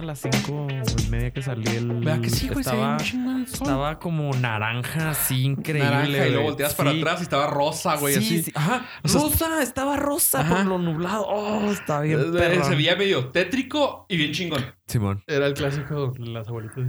[0.00, 1.86] A las cinco y media que salí el...
[2.00, 2.64] ¿Verdad que sí, güey?
[2.64, 2.96] Se Estaba,
[3.42, 5.88] estaba como naranja, así increíble.
[5.90, 8.42] Naranja y luego volteas para atrás y estaba rosa, güey, sí, así.
[8.44, 8.52] sí.
[8.54, 8.86] Ajá.
[9.02, 10.56] O sea, rosa, estaba rosa Ajá.
[10.56, 11.24] por lo nublado.
[11.28, 12.64] Oh, está bien Eh, perrón.
[12.64, 14.64] Se veía medio tétrico y bien chingón.
[14.86, 15.22] Simón.
[15.26, 16.84] Era el clásico, las abuelitas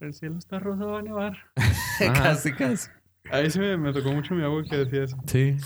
[0.00, 1.36] el cielo está rosa, va a nevar.
[1.98, 2.90] casi, casi.
[3.30, 5.16] Ahí sí me, me tocó mucho mi abuelo que decía eso.
[5.26, 5.56] Sí.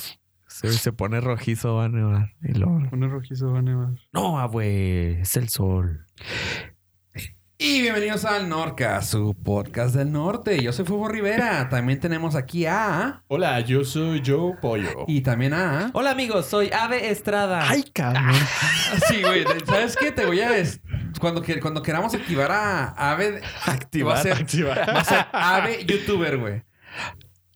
[0.48, 2.32] Se, se pone rojizo, va a nevar.
[2.42, 2.80] Y luego...
[2.90, 3.90] Un rojizo va a nevar.
[4.12, 6.06] No, abue, es el sol.
[7.58, 10.62] Y bienvenidos al Norca, su podcast del norte.
[10.62, 11.68] Yo soy Fuego Rivera.
[11.68, 13.24] También tenemos aquí a...
[13.28, 15.04] Hola, yo soy Joe Pollo.
[15.06, 15.90] Y también a...
[15.92, 17.68] Hola amigos, soy Ave Estrada.
[17.68, 18.32] ¡Ay, cabrón!
[19.08, 19.44] Sí, güey.
[19.66, 20.12] ¿Sabes qué?
[20.12, 20.50] Te voy a...
[20.52, 20.80] des-
[21.20, 23.42] Cuando, cuando queramos activar a Ave...
[23.66, 24.78] Activar, Va a ser, activar.
[24.88, 26.62] va a ser Ave YouTuber, güey.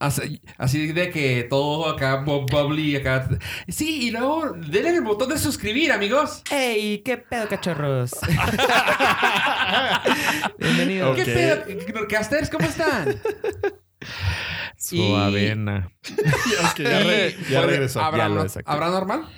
[0.02, 3.28] Así, así de que todo acá bu- bubbly, acá...
[3.68, 6.42] Sí, y luego denle el botón de suscribir, amigos.
[6.50, 6.98] ¡Ey!
[7.04, 8.10] ¿Qué pedo, cachorros?
[10.58, 11.14] Bienvenidos.
[11.16, 11.64] ¿Qué pedo?
[11.94, 12.50] Norcasters?
[12.50, 13.14] ¿Cómo están?
[14.76, 15.88] Su Y- avena.
[16.78, 18.00] Ya, re- Y- ya ¿puede- regresó.
[18.02, 18.74] ¿Habrá, ya lo no- desactivé.
[18.74, 19.28] ¿Habrá normal?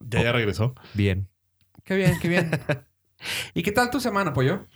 [0.00, 0.74] Ya, ya regresó.
[0.92, 1.26] Bien.
[1.84, 2.50] Qué bien, qué bien.
[3.54, 4.66] ¿Y qué tal tu semana, pollo?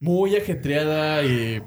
[0.00, 1.62] Muy ajetreada y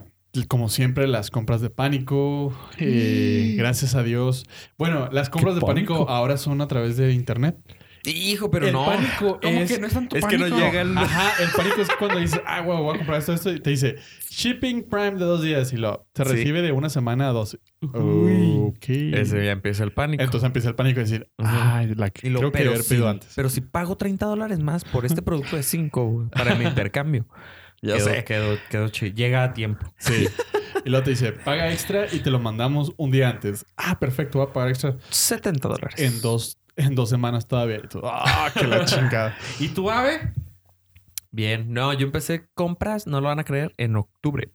[0.48, 2.54] como siempre las compras de pánico.
[2.78, 4.46] eh, gracias a Dios.
[4.78, 5.94] Bueno, las compras de pánico?
[5.96, 6.10] pánico?
[6.12, 7.58] ahora son a través de internet.
[8.06, 8.86] Hijo, pero el no.
[8.86, 9.70] pánico ¿Cómo es...
[9.70, 10.58] que no es tanto es que no pánico?
[10.66, 13.52] llega el- Ajá, el pánico es cuando dices, ah, güey, voy a comprar esto, esto,
[13.52, 13.98] y te dice,
[14.30, 16.32] shipping prime de dos días, y lo, se Sí.
[16.32, 17.60] recibe de una semana a dos.
[17.82, 18.56] Uy.
[18.70, 18.86] Ok.
[18.90, 20.24] Ese ya empieza el pánico.
[20.24, 23.34] Entonces empieza el pánico de decir, ay, la Y lo, creo que haber pedido antes.
[23.36, 27.26] pero si pago 30 dólares más por este producto de 5 para mi intercambio.
[27.82, 28.24] Ya quedó, sé.
[28.24, 29.94] Quedó, quedó chi- Llega a tiempo.
[29.98, 30.28] Sí.
[30.86, 33.66] y luego te dice, paga extra y te lo mandamos un día antes.
[33.78, 36.00] Ah, perfecto, voy a pagar extra 70 dólares.
[36.00, 37.78] en dos, en dos semanas todavía.
[37.84, 39.38] Y tú, ah, que la chingada.
[39.60, 40.34] ¿Y tu ave?
[41.32, 41.72] Bien.
[41.74, 44.52] No, yo empecé compras, no lo van a creer, en octubre.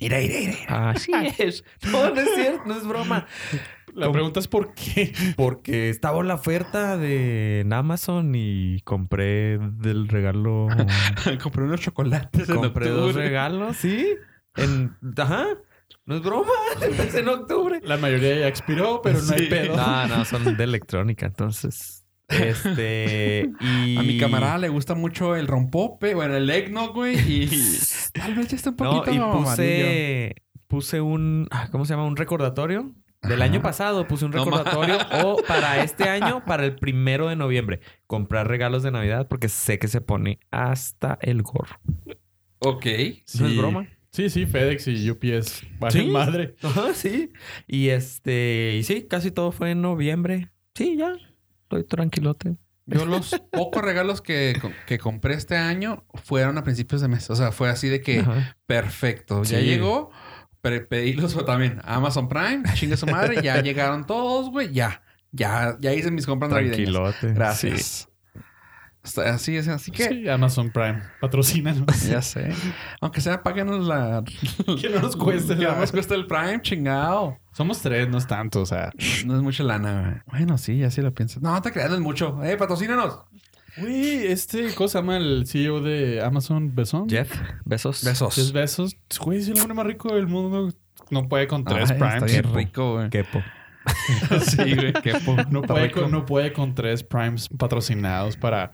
[0.00, 0.90] Mira, mira, mira.
[0.90, 1.64] Así es.
[1.90, 3.26] No, no es cierto, no es broma.
[3.98, 4.12] La ¿Cómo?
[4.14, 5.12] pregunta es por qué.
[5.36, 10.68] Porque estaba la oferta de en Amazon y compré del regalo.
[11.42, 14.06] Compré unos chocolates en compré dos regalos, sí.
[14.56, 15.46] En, ajá.
[16.06, 16.52] No es broma.
[16.82, 17.80] Empecé en octubre.
[17.82, 19.76] La mayoría ya expiró, pero no hay pedo.
[19.76, 22.04] No, no, son de electrónica, entonces.
[22.28, 23.50] Este.
[23.60, 23.96] Y.
[23.96, 27.48] A mi camarada le gusta mucho el rompope, bueno, el eggnog, güey, y
[28.12, 29.44] tal vez ya está un No, poquito y amarillo.
[29.44, 30.34] puse.
[30.66, 31.48] Puse un.
[31.50, 32.04] ah, ¿Cómo se llama?
[32.06, 32.94] Un recordatorio.
[33.22, 37.36] Del año pasado puse un No recordatorio o para este año, para el primero de
[37.36, 41.80] noviembre, comprar regalos de Navidad porque sé que se pone hasta el gorro.
[42.60, 42.86] Ok.
[43.38, 43.88] No es broma.
[44.10, 45.64] Sí, sí, FedEx y UPS.
[45.78, 46.06] Vale, Sí.
[46.08, 46.56] madre.
[46.62, 47.32] Ajá, sí.
[47.66, 50.50] Y este, y sí, casi todo fue en noviembre.
[50.74, 51.12] Sí, ya.
[51.64, 52.56] Estoy tranquilote.
[52.86, 57.28] Yo los pocos regalos que, que compré este año fueron a principios de mes.
[57.28, 58.56] O sea, fue así de que Ajá.
[58.64, 59.42] perfecto.
[59.42, 59.66] Ya Sí.
[59.66, 60.10] llegó,
[60.68, 61.80] pre- pedí los también.
[61.84, 64.72] Amazon Prime, chingue su madre, ya llegaron todos, güey.
[64.72, 65.02] Ya,
[65.32, 67.14] ya, ya hice mis compras navideñas.
[67.34, 68.08] Gracias.
[69.02, 71.00] Está- Así es, así que Sí, Amazon Prime.
[71.20, 72.02] Patrocínanos.
[72.02, 72.52] ya sé.
[73.00, 74.22] Aunque sea, páganos la.
[74.80, 77.38] Que no nos cueste Que no nos cueste el Prime, chingado.
[77.52, 78.90] Somos tres, no es tanto, o sea.
[79.24, 80.40] No es mucha lana, güey.
[80.40, 81.42] Bueno, sí, así lo piensas.
[81.42, 82.42] No, te creas, no es mucho.
[82.44, 83.20] Eh, patrocínanos.
[83.80, 86.74] Güey, este, ¿cómo se llama el CEO de Amazon?
[86.74, 87.08] ¿Besón?
[87.08, 87.30] Jeff,
[87.64, 88.02] besos.
[88.04, 88.34] Besos.
[88.34, 88.96] Jeff Bezos.
[89.20, 90.72] Güey, es el hombre más rico del mundo.
[91.10, 92.14] No puede con tres Ay, primes.
[92.14, 93.10] Está bien rico, güey.
[93.10, 93.42] Kepo.
[94.42, 94.92] sí, güey.
[94.94, 98.70] Qué po- No puede, con, no puede con tres primes patrocinados para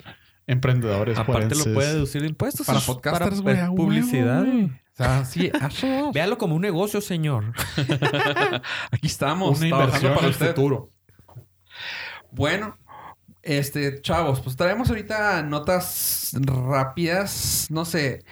[0.46, 1.18] emprendedores.
[1.18, 2.66] Aparte lo puede deducir de impuestos.
[2.66, 3.56] Para podcasters, güey.
[3.76, 4.44] Publicidad.
[4.44, 4.64] güey.
[4.64, 6.12] O sea, sí, hazlo.
[6.14, 7.52] Véalo como un negocio, señor.
[8.90, 9.58] Aquí estamos.
[9.60, 10.48] Una trabajando inversión para para el usted.
[10.54, 10.88] futuro.
[12.32, 12.76] Bueno,
[13.44, 17.66] este, chavos, pues traemos ahorita notas rápidas.
[17.70, 18.24] No sé.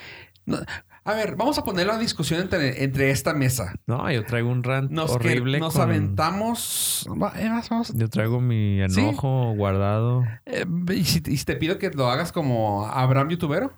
[0.46, 0.58] No-
[1.04, 3.74] a ver, vamos a poner la discusión entre, entre esta mesa.
[3.88, 5.58] No, yo traigo un rant Nos, horrible.
[5.58, 7.08] nos con- aventamos.
[7.36, 10.22] eh, vamos- Yo traigo mi enojo guardado.
[10.46, 10.64] eh,
[10.94, 13.72] y, si, y si te pido que lo hagas como Abraham Youtubero.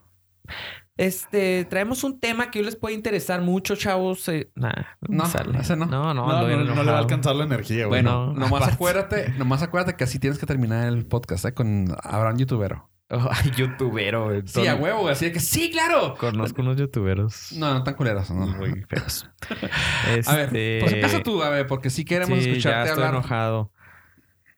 [0.96, 4.28] Este, traemos un tema que hoy les puede interesar mucho, chavos.
[4.28, 4.70] Eh, nah,
[5.08, 5.58] No, me sale.
[5.58, 5.86] ese no.
[5.86, 8.02] No, no, No, le va a alcanzar la energía, güey.
[8.02, 11.96] Bueno, no, nomás acuérdate, nomás acuérdate que así tienes que terminar el podcast eh, con
[12.02, 12.90] Abraham Youtubero.
[13.10, 14.24] Ay, youtubero.
[14.26, 14.42] güey.
[14.46, 16.14] Sí, a huevo, así de que sí, claro.
[16.18, 17.52] Conozco unos youtuberos.
[17.52, 18.46] No, no tan culeros, no.
[18.46, 19.28] Muy feos.
[20.26, 23.04] A ver, Este, pues empieza tú, a ver, porque sí queremos sí, escucharte ya estoy
[23.04, 23.14] hablar.
[23.20, 23.72] enojado.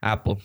[0.00, 0.36] Apple.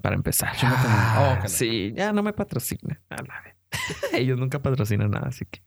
[0.00, 0.52] Para empezar.
[0.62, 3.00] Ah, Oh, sí, ya no me patrocina.
[3.10, 3.54] A la vez.
[4.12, 5.60] Ellos nunca patrocinan nada, así que.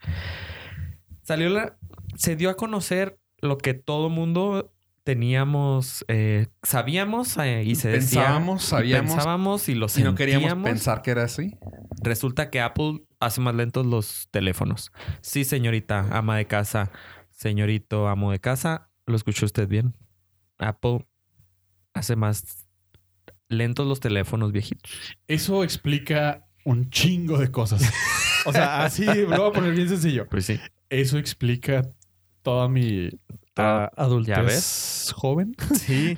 [1.23, 1.77] Salió la.
[2.15, 8.21] Se dio a conocer lo que todo mundo teníamos, eh, sabíamos eh, y se decía.
[8.21, 9.11] Pensábamos, sabíamos.
[9.13, 10.69] Pensábamos y lo Si no queríamos sentíamos.
[10.69, 11.57] pensar que era así.
[12.03, 14.91] Resulta que Apple hace más lentos los teléfonos.
[15.21, 16.91] Sí, señorita, ama de casa,
[17.29, 19.95] señorito, amo de casa, lo escuchó usted bien.
[20.59, 21.05] Apple
[21.93, 22.67] hace más
[23.49, 24.91] lentos los teléfonos viejitos.
[25.27, 27.81] Eso explica un chingo de cosas.
[28.43, 30.25] O sea, así lo voy a poner bien sencillo.
[30.27, 30.59] Pues sí.
[30.89, 31.83] Eso explica
[32.41, 33.09] toda mi
[33.55, 35.13] Ah, adultez ¿ya ves?
[35.15, 35.55] joven.
[35.75, 36.17] Sí.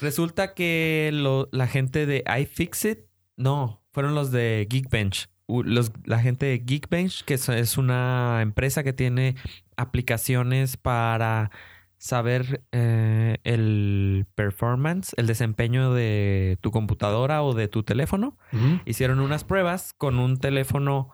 [0.00, 3.00] Resulta que lo- la gente de iFixit,
[3.36, 5.28] no, fueron los de Geekbench.
[5.48, 9.34] Los, la gente de Geekbench, que es una empresa que tiene
[9.76, 11.50] aplicaciones para
[12.00, 18.38] saber eh, el performance, el desempeño de tu computadora o de tu teléfono.
[18.86, 21.10] Hicieron unas pruebas con un teléfono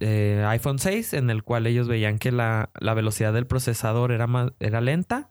[0.00, 4.26] eh, iPhone 6 en el cual ellos veían que la, la velocidad del procesador era,
[4.26, 5.30] más, era lenta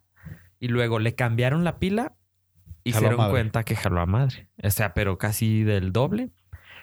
[0.60, 2.14] y luego le cambiaron la pila
[2.84, 4.48] y se dieron cuenta que jaló a madre.
[4.62, 6.30] O sea, pero casi del doble.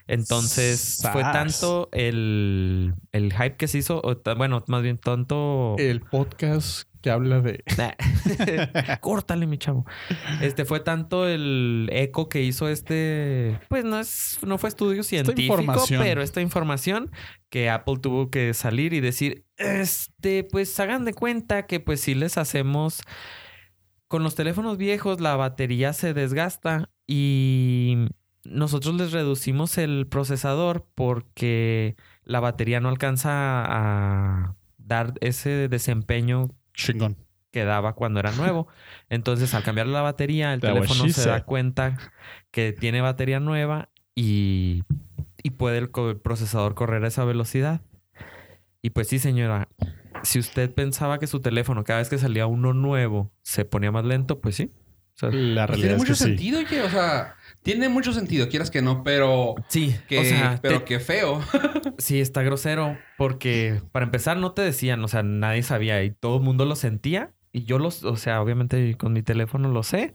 [0.09, 5.77] Entonces fue tanto el, el hype que se hizo, o bueno, más bien tanto...
[5.79, 7.63] El podcast que habla de.
[9.01, 9.87] Córtale, mi chavo.
[10.41, 13.59] Este fue tanto el eco que hizo este.
[13.69, 17.11] Pues no es, no fue estudio científico, pero esta información
[17.51, 22.15] que Apple tuvo que salir y decir: Este, pues hagan de cuenta que, pues sí
[22.15, 23.03] les hacemos.
[24.09, 28.09] Con los teléfonos viejos, la batería se desgasta y
[28.51, 37.17] nosotros les reducimos el procesador porque la batería no alcanza a dar ese desempeño Chingón.
[37.51, 38.69] que daba cuando era nuevo.
[39.09, 41.97] Entonces, al cambiar la batería, el That teléfono se da cuenta
[42.51, 44.85] que tiene batería nueva y,
[45.43, 47.83] y puede el, el procesador correr a esa velocidad.
[48.83, 49.69] Y pues sí, señora,
[50.23, 54.05] si usted pensaba que su teléfono cada vez que salía uno nuevo se ponía más
[54.05, 54.73] lento, pues sí.
[55.19, 56.25] O sea, La Pues realidad tiene es mucho que sí.
[56.25, 56.83] sentido, oye.
[56.83, 60.85] O sea, tiene mucho sentido, quieras que no, pero sí, que, o sea, pero te-
[60.85, 61.41] que feo.
[61.99, 66.37] sí está grosero porque para empezar no te decían, o sea, nadie sabía y todo
[66.39, 70.15] el mundo lo sentía y yo los, o sea, obviamente con mi teléfono lo sé,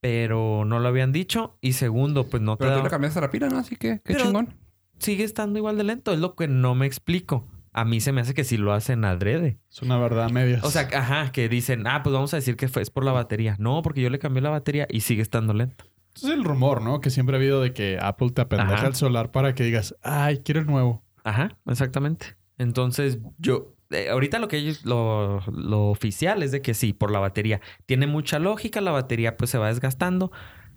[0.00, 3.30] pero no lo habían dicho y segundo, pues no te Pero tú le cambiaste la
[3.30, 3.58] pila, ¿no?
[3.58, 4.54] Así que, qué Pero- chingón.
[4.98, 7.46] sigue estando igual de lento, es lo que no me explico.
[7.72, 9.58] A mí se me hace que sí lo hacen adrede.
[9.70, 10.64] Es una verdad a medias.
[10.64, 13.12] O sea, ajá, que dicen, ah, pues vamos a decir que fue, es por la
[13.12, 13.56] batería.
[13.58, 15.84] No, porque yo le cambié la batería y sigue estando lento.
[16.14, 17.00] Ese es el rumor, ¿no?
[17.00, 20.38] Que siempre ha habido de que Apple te apendeja el solar para que digas, ay,
[20.38, 21.04] quiero el nuevo.
[21.22, 22.36] Ajá, exactamente.
[22.56, 27.12] Entonces, yo, eh, ahorita lo que ellos, lo, lo oficial es de que sí, por
[27.12, 27.60] la batería.
[27.86, 30.32] Tiene mucha lógica, la batería pues se va desgastando.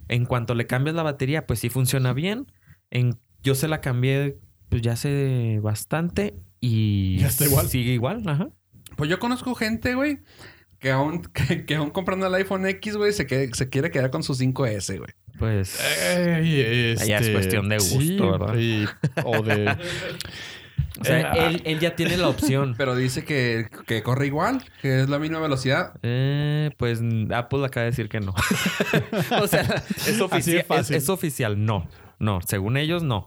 [0.08, 2.52] En cuanto le cambias la batería, pues sí funciona bien.
[2.92, 4.38] En, yo se la cambié
[4.72, 7.68] pues ya hace bastante y Ya está igual.
[7.68, 8.50] sigue igual, ajá.
[8.96, 10.20] Pues yo conozco gente, güey,
[10.80, 14.12] que aún, que, que aún comprando el iPhone X, güey, se, que- se quiere quedar
[14.12, 15.10] con su 5S, güey.
[15.40, 15.80] Pues
[16.16, 18.56] Ey, Ya es este, cuestión de gusto, sí, ¿verdad?
[18.58, 18.86] y-
[19.26, 19.76] o de...
[21.00, 22.76] O sea, Eh, él, él ya tiene la opción.
[22.78, 25.94] Pero dice que, que corre igual, que es la misma velocidad.
[26.04, 27.02] Eh, pues
[27.34, 28.36] Apple acaba de decir que no.
[29.42, 30.64] o sea, es oficial.
[30.80, 31.88] Es, es oficial, no.
[32.20, 33.26] No, según ellos, no.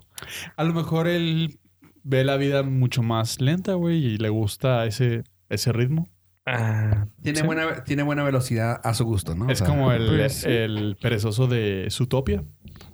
[0.57, 1.59] A lo mejor él
[2.05, 6.09] ve la vida mucho más lenta, güey, y le gusta ese, ese ritmo.
[6.47, 7.47] Ah, Tiene, sí.
[7.47, 9.47] buena, tiene buena velocidad a su gusto, ¿no?
[9.47, 12.45] O es sea, como el, pues, el perezoso de Zootopia.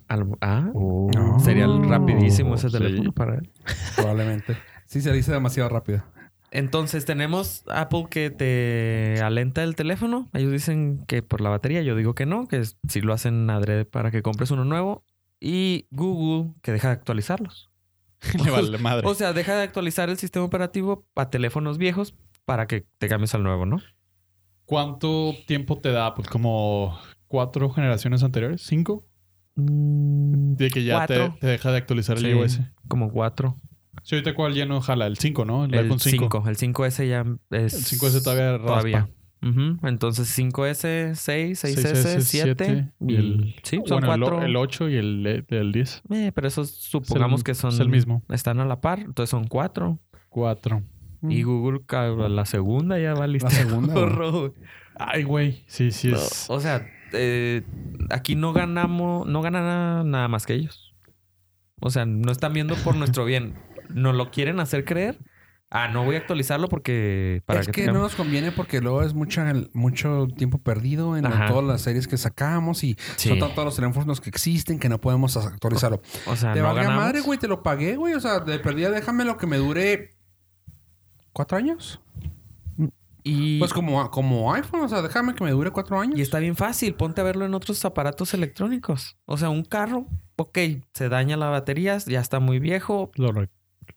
[0.06, 1.38] Al- ah, No.
[1.40, 2.78] sería rapidísimo ese Sí.
[2.78, 3.50] teléfono para él.
[3.96, 4.56] Probablemente.
[4.86, 6.02] Sí, se dice demasiado rápido.
[6.52, 10.28] Entonces tenemos Apple que te alenta el teléfono.
[10.32, 11.82] Ellos dicen que por la batería.
[11.82, 15.04] Yo digo que no, que si lo hacen adrede para que compres uno nuevo.
[15.40, 17.69] Y Google que deja de actualizarlos.
[18.44, 19.06] Le vale madre.
[19.06, 23.34] O sea, deja de actualizar el sistema operativo para teléfonos viejos para que te cambies
[23.34, 23.80] al nuevo, ¿no?
[24.64, 26.14] ¿Cuánto tiempo te da?
[26.14, 29.06] Pues como cuatro generaciones anteriores, cinco,
[29.56, 31.36] de que ya te, Cuatro.
[31.40, 32.60] te deja de actualizar el Sí, iOS.
[32.88, 33.56] Como cuatro.
[34.02, 35.64] Sí, ahorita cuál ya no jala, el 5, ¿no?
[35.64, 36.28] El, El iPhone 5.
[36.30, 36.48] 5.
[36.48, 37.74] El 5S ya es...
[37.92, 38.66] El 5S todavía raspa.
[38.66, 39.08] Todavía.
[39.42, 39.78] Ujú.
[39.86, 42.92] Entonces 5S, 6, 6S, 7.
[43.00, 44.42] y el, Sí, son bueno, el cuatro.
[44.42, 46.02] el, 8 y el, el 10.
[46.10, 47.72] Eh, pero esos supongamos que son...
[47.72, 48.22] es el mismo.
[48.28, 48.98] Están a la par.
[49.00, 49.98] Entonces son cuatro.
[50.28, 50.82] 4.
[51.28, 53.48] Y Google, ca- la segunda ya va lista.
[53.48, 54.52] La segunda, güey.
[54.96, 55.64] Ay, güey.
[55.66, 56.46] Sí, sí es.
[56.48, 57.62] O sea, eh,
[58.10, 60.94] aquí no ganamos, no gana nada, nada más que ellos.
[61.80, 63.54] O sea, no están viendo por nuestro bien.
[63.88, 65.18] Nos lo quieren hacer creer
[65.72, 69.02] Ah, no voy a actualizarlo porque para es que, tengamos- no nos conviene porque luego
[69.02, 71.46] es mucha, mucho tiempo perdido en Ajá.
[71.46, 73.28] todas las series que sacamos y Sí.
[73.28, 76.02] son todos los teléfonos que existen que no podemos actualizarlo.
[76.26, 77.04] O sea, te no valga ganamos.
[77.04, 78.14] madre, güey, te lo pagué, güey.
[78.14, 80.10] O sea, de perdida déjame lo que me dure
[81.32, 82.00] cuatro años.
[83.22, 86.18] Y, Pues como, como iPhone, o sea, déjame que me dure cuatro años.
[86.18, 86.94] y está bien fácil.
[86.94, 89.18] Ponte a verlo en otros aparatos electrónicos.
[89.26, 90.58] O sea, un carro, ok,
[90.94, 93.10] se daña la batería, ya está muy viejo.
[93.16, 93.30] Lo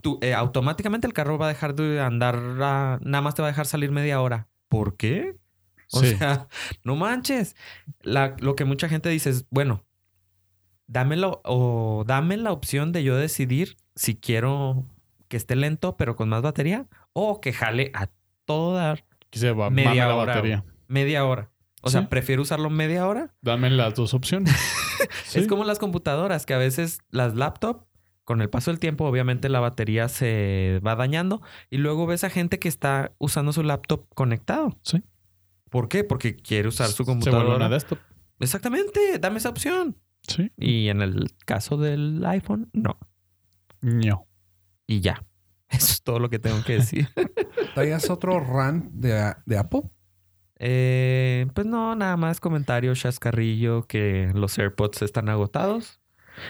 [0.03, 3.47] Tú, eh, automáticamente el carro va a dejar de andar, a- nada más te va
[3.47, 4.47] a dejar salir media hora.
[4.69, 5.37] ¿Por qué?
[5.91, 6.15] O Sí.
[6.15, 6.47] sea,
[6.83, 7.55] no manches.
[8.01, 9.83] La- lo que mucha gente dice es, bueno,
[10.87, 14.85] dámelo o dame la opción de yo decidir si quiero
[15.27, 18.09] que esté lento pero con más batería o que jale a
[18.45, 20.63] toda Aquí se va Media la hora, batería.
[20.87, 21.49] media hora.
[21.81, 21.93] O Sí.
[21.93, 23.33] sea, prefiero usarlo media hora.
[23.41, 24.53] Dame las dos opciones.
[25.25, 25.39] Sí.
[25.39, 27.83] Es como las computadoras, que a veces las laptops,
[28.23, 32.29] con el paso del tiempo, obviamente la batería se va dañando y luego ves a
[32.29, 34.77] gente que está usando su laptop conectado.
[34.83, 35.03] Sí.
[35.69, 36.03] ¿Por qué?
[36.03, 37.55] Porque quiere usar su Se vuelve computadora.
[37.55, 37.99] una desktop.
[38.39, 39.97] Exactamente, dame esa opción.
[40.27, 40.51] Sí.
[40.57, 42.97] Y en el caso del iPhone, no.
[43.81, 44.27] No.
[44.87, 45.23] Y ya.
[45.69, 47.09] Eso es todo lo que tengo que decir.
[47.73, 49.81] ¿Traías otro rant de, de Apple?
[50.59, 55.99] Eh, pues no, nada más comentario chascarrillo que los AirPods están agotados.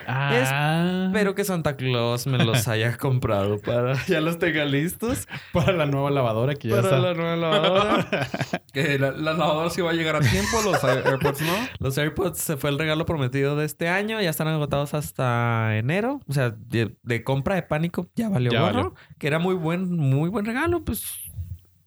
[0.06, 5.72] Ah, Espero que Santa Claus me los haya comprado para ya los tenga listos para
[5.72, 6.98] la nueva lavadora que ya para está.
[7.00, 8.28] la nueva lavadora.
[8.72, 11.52] Que la, la lavadora sí va a llegar a tiempo, los AirPods no.
[11.78, 16.20] los AirPods se fue el regalo prometido de este año, ya están agotados hasta enero,
[16.26, 18.94] o sea, de, de compra de pánico ya valió Ya gorro, valió.
[19.18, 21.04] que era muy buen muy buen regalo, pues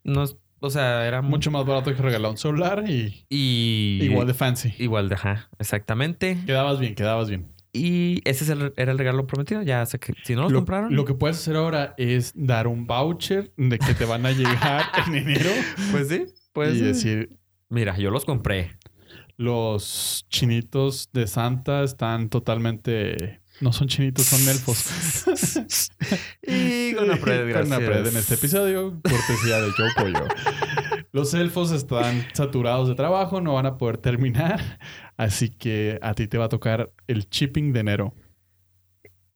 [0.06, 4.00] no es- o sea, era mu- Mucho más barato que regalar un celular y y
[4.04, 4.74] igual de fancy.
[4.80, 6.38] igual de ajá, exactamente.
[6.46, 7.48] Quedabas bien, quedabas bien.
[7.78, 9.62] Y ese es el- era el regalo prometido.
[9.62, 10.96] Ya sé que si no los Lo, compraron.
[10.96, 14.84] lo que puedes hacer ahora es dar un voucher de que te van a llegar
[15.08, 15.50] en enero
[15.92, 17.30] Pues sí, pues y decir,
[17.70, 18.78] Mira, yo los compré.
[19.38, 23.42] los chinitos de Santa están totalmente...
[23.60, 24.86] No son chinitos, son elfos.
[26.44, 28.14] Y con Apred, Con Apred gracias.
[28.14, 30.28] en este episodio, cortesía de Joe Pollo.
[31.12, 34.80] Los elfos están saturados de trabajo, no van a poder terminar,
[35.18, 38.14] así que a ti te va a tocar el shipping de enero.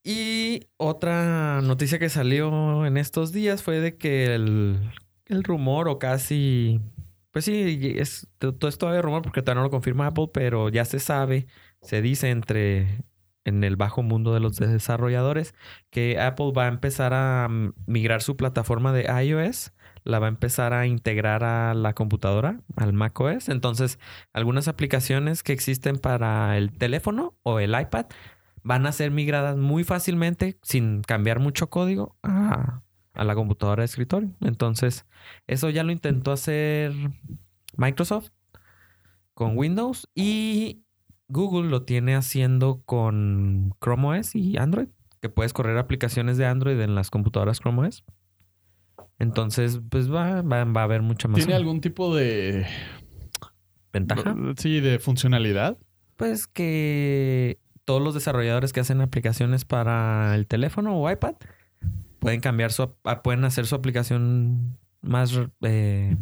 [0.03, 4.91] Y otra noticia que salió en estos días fue de que el,
[5.25, 6.81] el rumor o casi...
[7.31, 10.83] Pues sí, es, todo esto todavía rumor porque todavía no lo confirma Apple, pero ya
[10.83, 11.47] se sabe,
[11.81, 13.05] se dice entre
[13.45, 15.55] en el bajo mundo de los desarrolladores
[15.89, 20.29] que Apple va a empezar a mm, migrar su plataforma de iOS, la va a
[20.29, 23.49] empezar a integrar a la computadora, al macOS.
[23.49, 23.99] Entonces,
[24.33, 28.07] algunas aplicaciones que existen para el teléfono o el iPad
[28.63, 32.81] van a ser migradas muy fácilmente sin cambiar mucho código a,
[33.13, 34.31] a la computadora de escritorio.
[34.41, 35.05] Entonces,
[35.47, 36.93] eso ya lo intentó hacer
[37.77, 38.29] Microsoft
[39.33, 40.83] con Windows y
[41.27, 44.89] Google lo tiene haciendo con Chrome OS y Android,
[45.21, 48.03] que puedes correr aplicaciones de Android en las computadoras Chrome OS.
[49.21, 52.65] Entonces, pues va, va, va a haber mucha más ¿Tiene algún tipo de...
[53.93, 54.35] ventaja.
[54.57, 55.77] Sí, de funcionalidad?
[56.15, 61.35] Pues que todos los desarrolladores que hacen aplicaciones para el teléfono o iPad
[62.19, 66.15] pueden cambiar su, ap- pueden hacer su aplicación más, eh,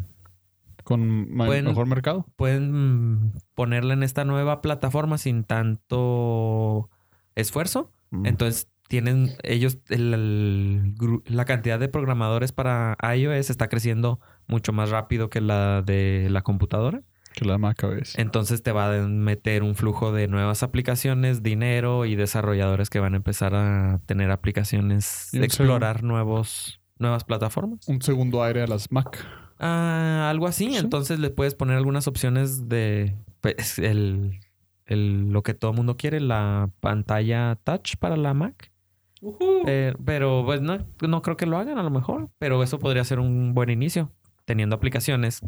[0.83, 2.25] ¿Con Pueden- mejor mercado?
[2.35, 6.89] pueden ponerla en esta nueva plataforma sin tanto
[7.35, 7.91] esfuerzo.
[8.11, 8.25] Mm.
[8.25, 14.73] Entonces tienen ellos el- el gru- la cantidad de programadores para iOS está creciendo mucho
[14.73, 17.01] más rápido que la de la computadora.
[17.35, 18.17] Que la Mac OS.
[18.17, 23.13] Entonces te va a meter un flujo de nuevas aplicaciones, dinero y desarrolladores que van
[23.13, 27.87] a empezar a tener aplicaciones, explorar nuevos, nuevas plataformas.
[27.87, 29.23] Un segundo aire a las Mac.
[29.59, 30.69] Ah, algo así.
[30.71, 30.77] Sí.
[30.77, 34.39] Entonces le puedes poner algunas opciones de pues, el,
[34.87, 38.71] el- lo que todo el mundo quiere, la pantalla touch para la Mac.
[39.65, 42.29] Eh, pero pues no, no creo que lo hagan a lo mejor.
[42.37, 44.11] Pero eso podría ser un buen inicio.
[44.45, 45.41] Teniendo aplicaciones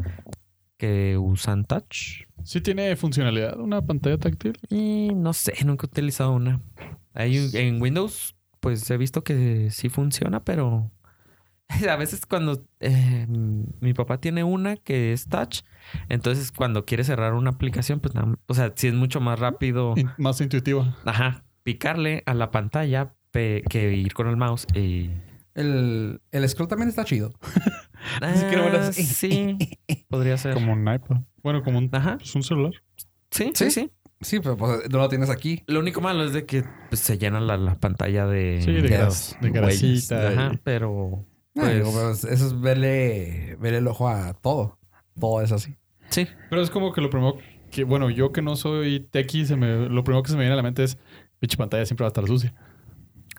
[0.76, 2.24] que usan touch.
[2.44, 4.58] ¿Sí tiene funcionalidad una pantalla táctil?
[4.68, 6.60] Y no sé, nunca he utilizado una.
[7.14, 10.90] Hay en Windows, pues he visto que sí funciona, pero
[11.88, 15.60] a veces cuando eh, mi papá tiene una que es touch,
[16.08, 19.94] entonces cuando quiere cerrar una aplicación, pues nada, o sea, sí es mucho más rápido,
[20.18, 20.96] más intuitiva.
[21.04, 25.10] ajá, picarle a la pantalla que ir con el mouse y...
[25.54, 27.32] El, el scroll también está chido.
[28.20, 29.56] Ah, sí,
[30.08, 30.54] podría ser.
[30.54, 31.18] Como un iPad.
[31.42, 32.72] Bueno, como un, Ajá, pues, un celular.
[33.30, 33.70] sí, sí, ¿Sí?
[33.70, 33.90] sí.
[34.20, 35.62] Sí, pero pues, no lo tienes aquí.
[35.68, 38.82] Lo único malo es de que pues, se llena la, la pantalla de, Sí, de,
[38.82, 38.90] Yes.
[38.90, 39.62] gras- de huellas.
[39.80, 40.28] grasita.
[40.30, 41.24] Ajá, y- pero
[41.54, 44.78] Ah, Pues- digo, pues, eso es verle, verle el ojo a todo.
[45.20, 45.76] Todo es así.
[46.10, 46.26] Sí.
[46.50, 47.36] Pero es como que lo primero
[47.70, 50.54] que, bueno, yo que no soy techie, se me, lo primero que se me viene
[50.54, 50.98] a la mente es,
[51.38, 52.52] pinche pantalla siempre va a estar sucia.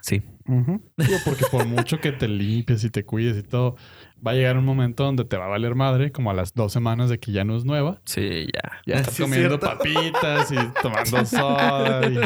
[0.05, 0.21] Sí.
[0.45, 3.77] Digo, porque por mucho que te limpies y te cuides y todo,
[4.25, 6.73] va a llegar un momento donde te va a valer madre, como a las dos
[6.73, 8.01] semanas de que ya no es nueva.
[8.03, 8.81] Sí, ya.
[8.85, 9.65] Ya estás Sí, es comiendo cierto.
[9.77, 12.01] papitas y tomando soda.
[12.09, 12.19] y-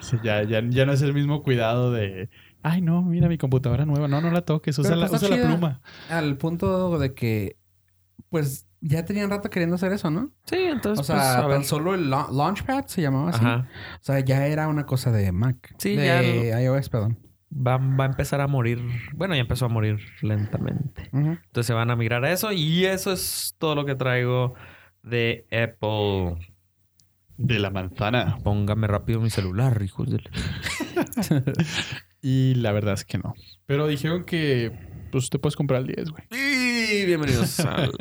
[0.00, 2.28] Sí, ya, ya, ya no es el mismo cuidado de,
[2.62, 4.06] ay, no, mira mi computadora nueva.
[4.06, 5.80] No, no la toques, usa, la, pues usa la pluma.
[6.08, 7.56] Al punto de que,
[8.28, 10.30] pues, ya tenían rato queriendo hacer eso, ¿no?
[10.44, 11.00] Sí, entonces.
[11.00, 11.56] O sea, pues, a ver.
[11.56, 13.44] tan solo el la- Launchpad se llamaba así.
[13.44, 13.68] Ajá.
[14.00, 15.74] O sea, ya era una cosa de Mac.
[15.78, 17.18] Sí, de ya iOS, perdón.
[17.50, 18.82] Va, va a empezar a morir.
[19.14, 21.08] Bueno, ya empezó a morir lentamente.
[21.12, 22.52] Entonces se van a migrar a eso.
[22.52, 24.54] Y eso es todo lo que traigo
[25.02, 26.36] de Apple.
[27.36, 28.38] De la manzana.
[28.44, 30.20] Póngame rápido mi celular, hijos de...
[32.22, 33.34] Y la verdad es que no.
[33.66, 34.72] Pero dijeron que,
[35.12, 36.24] pues, te puedes comprar el 10, güey.
[36.30, 37.92] Y bienvenidos al...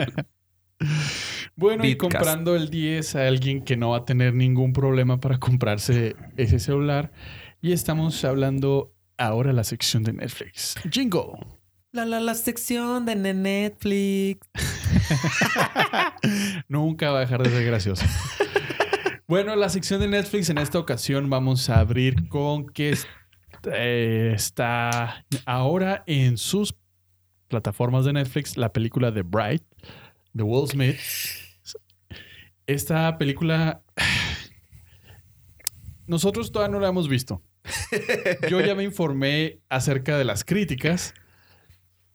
[1.55, 5.37] Bueno, y comprando el 10 a alguien que no va a tener ningún problema para
[5.37, 7.11] comprarse ese celular.
[7.61, 10.75] Y estamos hablando ahora de la sección de Netflix.
[10.91, 11.37] Jingle.
[11.91, 14.39] La, la, la sección de Netflix.
[16.67, 18.03] Nunca va a dejar de ser gracioso.
[19.27, 22.97] bueno, la sección de Netflix en esta ocasión vamos a abrir con que
[23.71, 26.75] eh, está ahora en sus
[27.47, 29.63] plataformas de Netflix la película The Bright
[30.33, 30.97] de Will Smith.
[32.67, 33.81] Esta película
[36.07, 37.41] nosotros todavía no la hemos visto.
[38.49, 41.13] Yo ya me informé acerca de las críticas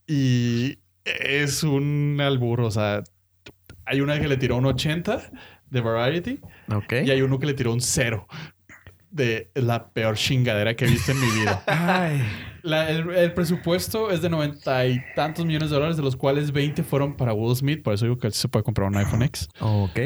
[0.07, 3.03] y es un albur, o sea,
[3.87, 5.31] hay una que le tiró un 80
[5.71, 6.41] de Variety
[7.05, 8.27] y hay uno que le tiró un 0
[9.11, 11.62] de la peor chingadera que he visto en mi vida.
[11.67, 12.23] Ay.
[12.62, 16.53] La- el, el presupuesto es de 90 y tantos millones de dólares, de los cuales
[16.53, 19.49] 20 fueron para Will Smith, por eso digo que se puede comprar un iPhone X.
[19.61, 19.99] Ok.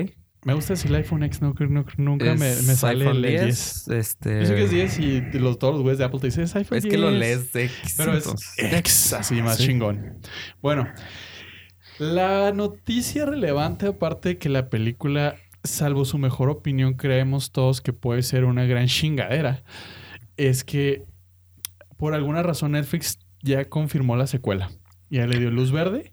[0.44, 3.30] Me gusta decir el iPhone X, no, no- nunca me, Es me sale iPhone el
[3.30, 3.84] 10.
[3.86, 3.88] 10.
[3.88, 4.40] Este...
[4.40, 6.54] Yo sé que es 10 y los, todos los güeyes de Apple te dicen es
[6.56, 6.94] iPhone Es 10.
[6.94, 7.94] que lo lees de X.
[7.96, 8.54] Pero es entonces.
[8.58, 9.66] X, así más Sí.
[9.66, 10.18] chingón.
[10.60, 10.88] Bueno,
[11.98, 17.92] la noticia relevante, aparte de que la película, salvo su mejor opinión, creemos todos que
[17.92, 19.62] puede ser una gran chingadera,
[20.36, 21.04] es que
[21.96, 24.70] por alguna razón Netflix ya confirmó la secuela.
[25.10, 26.12] Ya le dio luz verde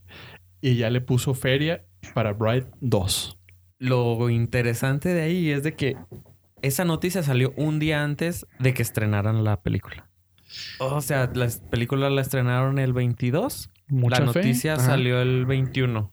[0.62, 3.38] y ya le puso feria para Bright 2.
[3.80, 5.96] Lo interesante de ahí es de que
[6.62, 10.10] esa noticia salió un día antes de que estrenaran la película.
[10.80, 13.70] O sea, la película la estrenaron el 22.
[13.88, 16.12] Mucha la noticia salió el 21.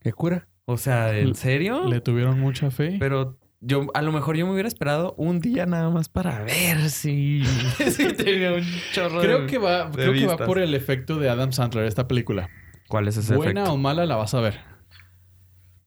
[0.00, 0.46] ¿Qué cura?
[0.72, 1.86] O sea, ¿en serio?
[1.88, 2.96] Le tuvieron mucha fe.
[2.98, 6.88] Pero yo, a lo mejor yo me hubiera esperado un día nada más para ver
[6.90, 7.42] si,
[7.90, 11.18] si tenía un chorro Creo de- que va, de creo que va por el efecto
[11.18, 12.48] de Adam Sandler esta película.
[12.88, 13.74] ¿Cuál es ese Buena efecto?
[13.74, 14.58] o mala la vas a ver.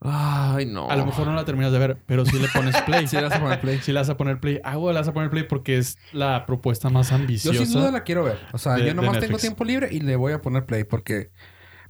[0.06, 0.89] Ay, no.
[0.91, 3.08] A lo mejor no la terminas de ver, pero sí le pones play.
[3.08, 3.80] Sí, le vas a poner play.
[3.82, 4.60] Sí le vas a poner play.
[4.65, 7.65] Ah, güey, le vas a poner play porque es la propuesta más Yo ambiciosa.
[7.65, 8.38] sin duda la quiero ver.
[8.52, 11.32] O sea, de- yo nomás tengo tiempo libre y le voy a poner play porque,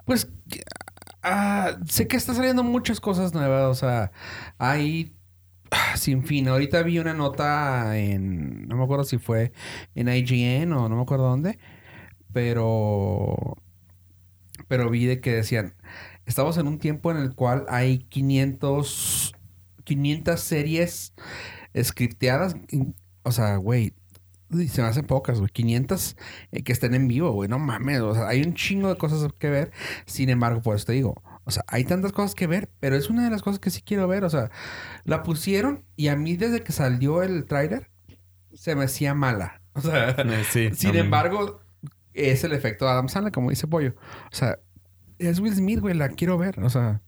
[0.05, 0.31] pues,
[1.23, 3.63] ah, sé que está saliendo muchas cosas nuevas.
[3.65, 4.11] O sea,
[4.57, 5.15] hay
[5.71, 6.47] ah, sin fin.
[6.47, 9.53] Ahorita vi una nota en, no me acuerdo si fue
[9.95, 11.59] en IGN o no me acuerdo dónde,
[12.33, 13.57] pero,
[14.67, 15.75] pero vi de que decían,
[16.25, 19.33] estamos en un tiempo en el cual hay 500,
[19.83, 21.13] 500 series
[21.81, 22.55] scripteadas.
[23.23, 23.93] O sea, güey,
[24.53, 25.49] Uy, Se me hacen pocas, güey.
[25.51, 26.17] 500
[26.51, 27.49] eh, que estén en vivo, güey.
[27.49, 28.01] No mames.
[28.01, 29.71] O sea, hay un chingo de cosas que ver.
[30.05, 31.21] Sin embargo, por eso te digo.
[31.45, 33.81] O sea, hay tantas cosas que ver, pero es una de las cosas que sí
[33.81, 34.23] quiero ver.
[34.23, 34.49] O sea,
[35.03, 37.89] la pusieron y a mí desde que salió el tráiler
[38.53, 39.61] se me hacía mala.
[39.73, 40.15] O sea,
[40.51, 40.69] sí.
[40.75, 41.61] sin embargo,
[42.13, 43.95] es el efecto de Adam Sandler, como dice Pollo.
[44.31, 44.59] O sea,
[45.19, 45.95] es Will Smith, güey.
[45.95, 46.59] La quiero ver.
[46.61, 47.01] O sea,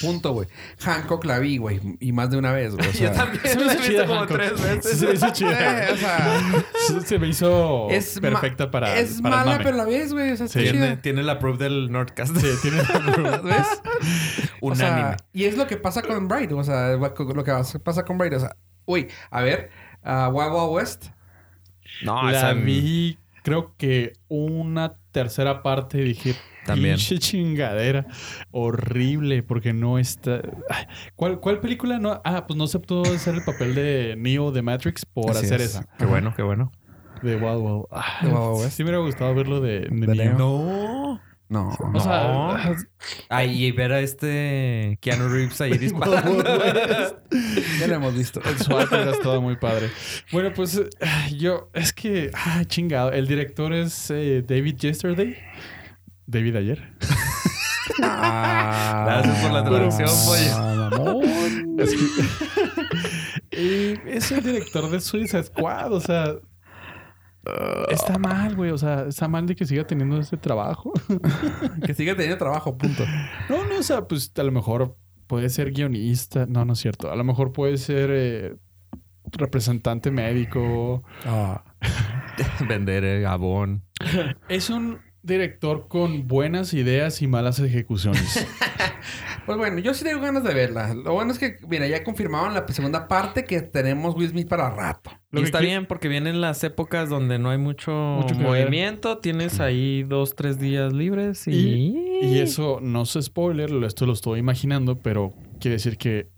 [0.00, 0.48] punto, güey.
[0.80, 1.80] Hancock la vi, güey.
[2.00, 2.88] Y más de una vez, güey.
[2.88, 4.36] O sea, Yo también Se me la he hizo visto chida, como Hancock.
[4.36, 4.98] tres veces.
[4.98, 5.88] Se me hizo chida.
[5.88, 9.64] eh, o sea, Se- me hizo es perfecta para, es para el mala, mame.
[9.64, 10.32] pero la ves, güey.
[10.32, 10.64] O sea, está Sí.
[10.70, 11.02] Tiene, chida.
[11.02, 12.36] tiene la proof del Nordcast.
[12.36, 12.78] Sí, tiene
[13.42, 13.66] ¿Ves?
[14.60, 15.16] O sea, Unánime.
[15.32, 16.52] y es lo que pasa con Bright.
[16.52, 18.34] O sea, lo que pasa con Bright.
[18.34, 19.70] O sea, uy, a ver,
[20.04, 21.06] uh, Wild Wild West.
[22.02, 26.34] no, la esa vi, creo que una tercera parte y dije,
[26.68, 26.96] También.
[26.96, 28.06] pinche chingadera.
[28.50, 30.40] Horrible, porque no está...
[30.70, 30.84] Ay,
[31.16, 32.20] ¿Cuál, ¿Cuál película no...?
[32.24, 35.70] Ah, pues no aceptó hacer el papel de Neo de Matrix por Así hacer es.
[35.70, 35.88] esa.
[35.98, 36.72] Qué bueno, qué bueno.
[37.22, 37.84] De Wild Wild.
[37.90, 38.76] Ah, De Wild West.
[38.76, 40.38] Sí me hubiera gustado verlo de, de De Neo.
[40.38, 41.20] No.
[41.50, 41.70] No.
[41.94, 42.76] O sea, No.
[43.30, 46.44] Ahí y ver a este Keanu Reeves ahí disparando.
[47.80, 48.40] ya lo hemos visto.
[48.44, 49.88] El SWAT era todo muy padre.
[50.30, 50.78] Bueno, pues
[51.34, 53.12] yo, es que, ah, chingado.
[53.12, 55.38] El director es eh, David Yesterday.
[56.28, 56.92] David ayer.
[57.98, 60.08] Gracias por la traducción,
[60.54, 61.76] Ah, mamón.
[61.80, 61.90] Es
[63.50, 66.34] que- Y es el director de Suicide Squad, o sea.
[67.88, 68.70] Está mal, güey.
[68.72, 70.92] O sea, está mal de que siga teniendo ese trabajo.
[71.84, 73.04] Que siga teniendo trabajo, punto.
[73.48, 76.44] No, no, o sea, pues a lo mejor puede ser guionista.
[76.46, 77.10] No, no es cierto.
[77.10, 78.56] A lo mejor puede ser eh,
[79.32, 81.02] representante médico.
[81.24, 81.64] Ah.
[82.68, 83.82] Vender eh, jabón.
[84.48, 88.46] Es un director con buenas ideas y malas ejecuciones.
[89.46, 90.92] Pues bueno, yo sí tengo ganas de verla.
[90.92, 94.68] Lo bueno es que, mira, ya confirmaron la segunda parte que tenemos Will Smith para
[94.68, 95.10] rato.
[95.30, 97.90] Lo y está bien porque vienen las épocas donde no hay mucho,
[98.36, 99.16] movimiento.
[99.20, 101.94] Tienes ahí dos, tres días libres y...
[102.20, 106.28] Y eso no es spoiler, esto lo estoy imaginando, pero quiere decir que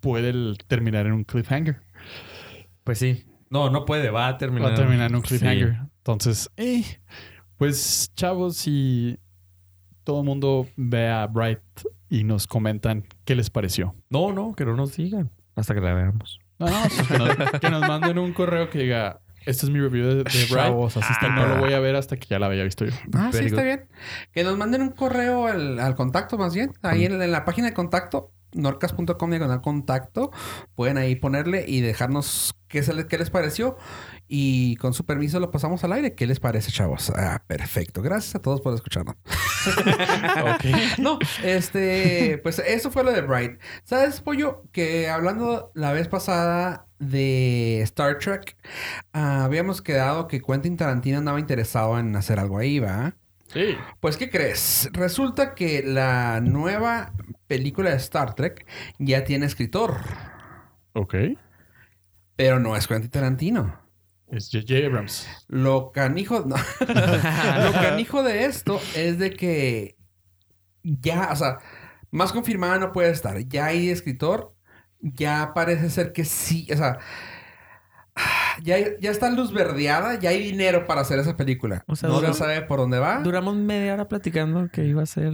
[0.00, 0.34] puede
[0.66, 1.80] terminar en un cliffhanger.
[2.84, 3.24] Pues sí.
[3.48, 4.10] No, no puede.
[4.10, 4.70] Va a terminar.
[4.70, 5.38] Va a terminar en un Sí.
[5.38, 5.78] cliffhanger.
[5.98, 6.84] Entonces, eh,
[7.58, 9.18] pues chavos, si
[10.04, 11.60] todo el mundo ve a Bright
[12.08, 13.94] y nos comentan qué les pareció.
[14.08, 15.30] No, no, que no nos digan.
[15.54, 16.38] Hasta que la veamos.
[16.58, 19.80] No, no, pues que, nos, que nos manden un correo que diga, este es mi
[19.80, 20.48] review de, de Bright.
[20.50, 22.84] Chavos, así está el no lo voy a ver hasta que ya la haya visto
[22.84, 22.92] yo.
[23.12, 23.64] Ah, sí, Very está good.
[23.66, 23.88] bien.
[24.32, 26.72] Que nos manden un correo al, al contacto, más bien.
[26.82, 30.30] Ahí en, en la página de contacto, norcas.com diagonal contacto.
[30.74, 33.76] Pueden ahí ponerle y dejarnos qué, se les, qué les pareció.
[34.28, 36.14] Y con su permiso lo pasamos al aire.
[36.14, 37.10] ¿Qué les parece, chavos?
[37.16, 38.02] Ah, perfecto.
[38.02, 39.16] Gracias a todos por escucharnos.
[40.98, 43.60] No, este, pues eso fue lo de Bright.
[43.84, 44.62] ¿Sabes, Pollo?
[44.72, 48.56] Que hablando la vez pasada de Star Trek,
[49.12, 53.14] ah, habíamos quedado que Quentin Tarantino andaba interesado en hacer algo ahí, ¿va?
[53.48, 53.88] Sí.
[54.00, 54.88] Pues, ¿qué crees?
[54.92, 57.14] Resulta que la nueva
[57.46, 58.66] película de Star Trek
[58.98, 59.96] ya tiene escritor,
[60.94, 61.14] Ok.
[62.36, 63.78] pero no es Quentin Tarantino.
[64.28, 64.86] Es J.J.
[64.86, 65.26] Abrams.
[65.48, 66.56] Lo canijo, no.
[67.60, 69.96] lo canijo de esto es de que
[70.82, 71.58] ya, o sea,
[72.10, 73.38] más confirmada no puede estar.
[73.48, 74.54] Ya hay escritor,
[75.00, 76.98] ya parece ser que sí, o sea,
[78.62, 81.84] ya, ya está luz verdeada, ya hay dinero para hacer esa película.
[81.86, 83.20] O sea, no dura- se sabe por dónde va.
[83.20, 85.32] Duramos media hora platicando que iba a ser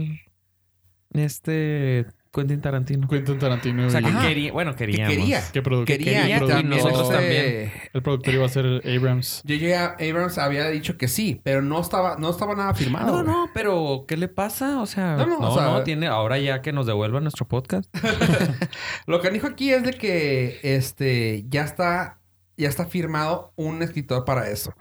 [1.13, 3.07] este Quentin Tarantino.
[3.07, 3.87] Quentin Tarantino.
[3.87, 5.15] O sea, que quería, bueno, que queríamos.
[5.15, 5.41] quería.
[5.53, 9.43] ¿Qué produ- Quería, quería, y y también nosotros este, El productor iba a ser Abrams.
[9.47, 9.97] J.J.
[10.05, 13.07] Abrams había dicho que sí, pero no estaba, no estaba nada firmado.
[13.13, 14.81] No, no, pero ¿qué le pasa?
[14.81, 17.47] O sea, No, no, no, no, o sea- tiene ahora ya que nos devuelva nuestro
[17.47, 17.89] podcast.
[19.07, 22.19] Lo que dijo aquí es de que este ya está
[22.57, 24.73] ya está firmado un escritor para eso.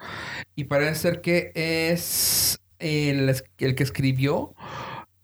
[0.56, 4.54] Y parece ser que es el, que escribió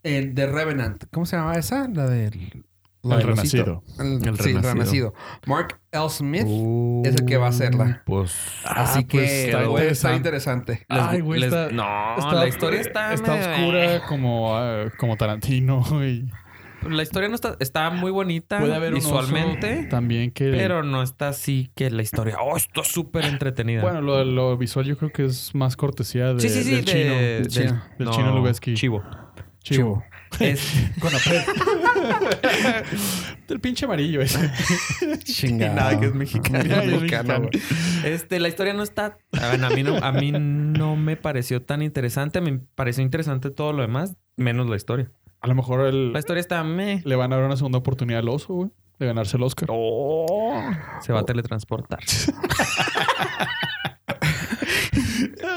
[0.03, 1.03] el de Revenant.
[1.11, 1.87] ¿Cómo se llamaba esa?
[1.87, 2.63] La del
[3.01, 3.63] la El del osito.
[3.63, 3.83] Renacido.
[3.99, 4.73] El, El sí, el Renacido.
[4.73, 5.13] Renacido.
[5.45, 6.09] Mark L.
[6.09, 8.03] Smith es el que va a hacerla.
[8.05, 8.33] Pues
[8.65, 10.73] Así Ah, pues, que está puede estar interesante.
[10.73, 10.85] interesante.
[10.89, 14.85] les- Ay, güey, les- está- no, Está- la historia está Está medio- oscura como, ah,
[14.97, 15.81] como Tarantino.
[16.05, 16.29] Y
[16.87, 20.49] La historia no está está muy bonita puede haber un oso visualmente, también que...
[20.51, 22.37] pero no está así que la historia.
[22.41, 23.81] Oh, esto es súper entretenida.
[23.81, 26.85] Bueno, lo, lo visual yo creo que es más cortesía de, sí, sí, sí, del
[26.85, 27.13] de- chino.
[27.15, 27.83] del- chino.
[27.97, 28.73] Del no, chino Lubeski.
[28.75, 29.03] Chivo.
[29.61, 30.03] Chivo.
[30.39, 30.61] Es,
[30.99, 31.11] Con
[33.47, 34.51] Del pinche amarillo ese.
[35.23, 35.75] Chingado.
[35.75, 36.59] Nada, que es mexicano.
[36.59, 37.49] Es Mexicano.
[38.05, 39.17] Este, la historia no está.
[39.31, 42.41] Bueno, a mí no, a mí no me pareció tan interesante.
[42.41, 45.11] Me pareció interesante todo lo demás, menos la historia.
[45.41, 47.01] A lo mejor el- La historia está me.
[47.05, 48.69] le van a dar una segunda oportunidad al oso, güey.
[48.99, 49.69] De ganarse el Oscar.
[49.71, 50.61] Oh,
[51.01, 51.99] se va a teletransportar.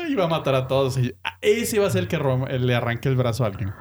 [0.09, 0.99] Y va a matar a todos.
[1.25, 2.19] Ah, ese va a ser el que
[2.59, 3.73] le arranque el brazo a alguien.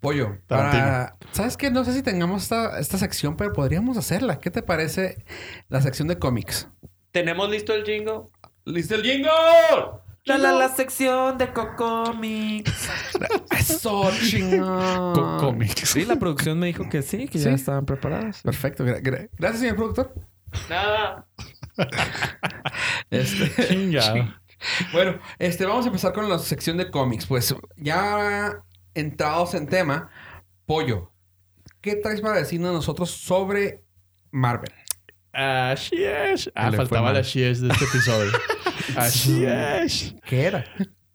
[0.00, 1.16] Pollo, para...
[1.32, 1.72] ¿sabes qué?
[1.72, 4.38] No sé si tengamos esta, esta sección, pero podríamos hacerla.
[4.38, 5.24] ¿Qué te parece
[5.68, 6.68] la sección de cómics?
[7.10, 8.30] ¿Tenemos listo el jingo?
[8.64, 9.28] ¡Listo el jingo!
[10.28, 12.88] La, la, la sección de Cocomics.
[13.58, 15.14] ¡Eso, chingón!
[15.14, 15.88] Co- cómics.
[15.90, 18.42] Sí, la producción me dijo que sí, que ya estaban preparadas.
[18.42, 18.84] Perfecto.
[18.84, 20.14] gra- gra- gracias, señor productor.
[20.68, 21.26] Nada.
[23.10, 24.40] Este, Chinga.
[24.92, 27.26] bueno, este, vamos a empezar con la sección de cómics.
[27.26, 28.62] Pues ya
[28.94, 30.10] entrados en tema,
[30.66, 31.12] Pollo,
[31.80, 33.82] ¿qué traes para decirnos nosotros sobre
[34.30, 34.72] Marvel?
[35.32, 36.50] Así es.
[36.54, 38.32] Ah, faltaba la es de este episodio.
[38.96, 40.14] Así es.
[40.24, 40.64] ¿Qué era?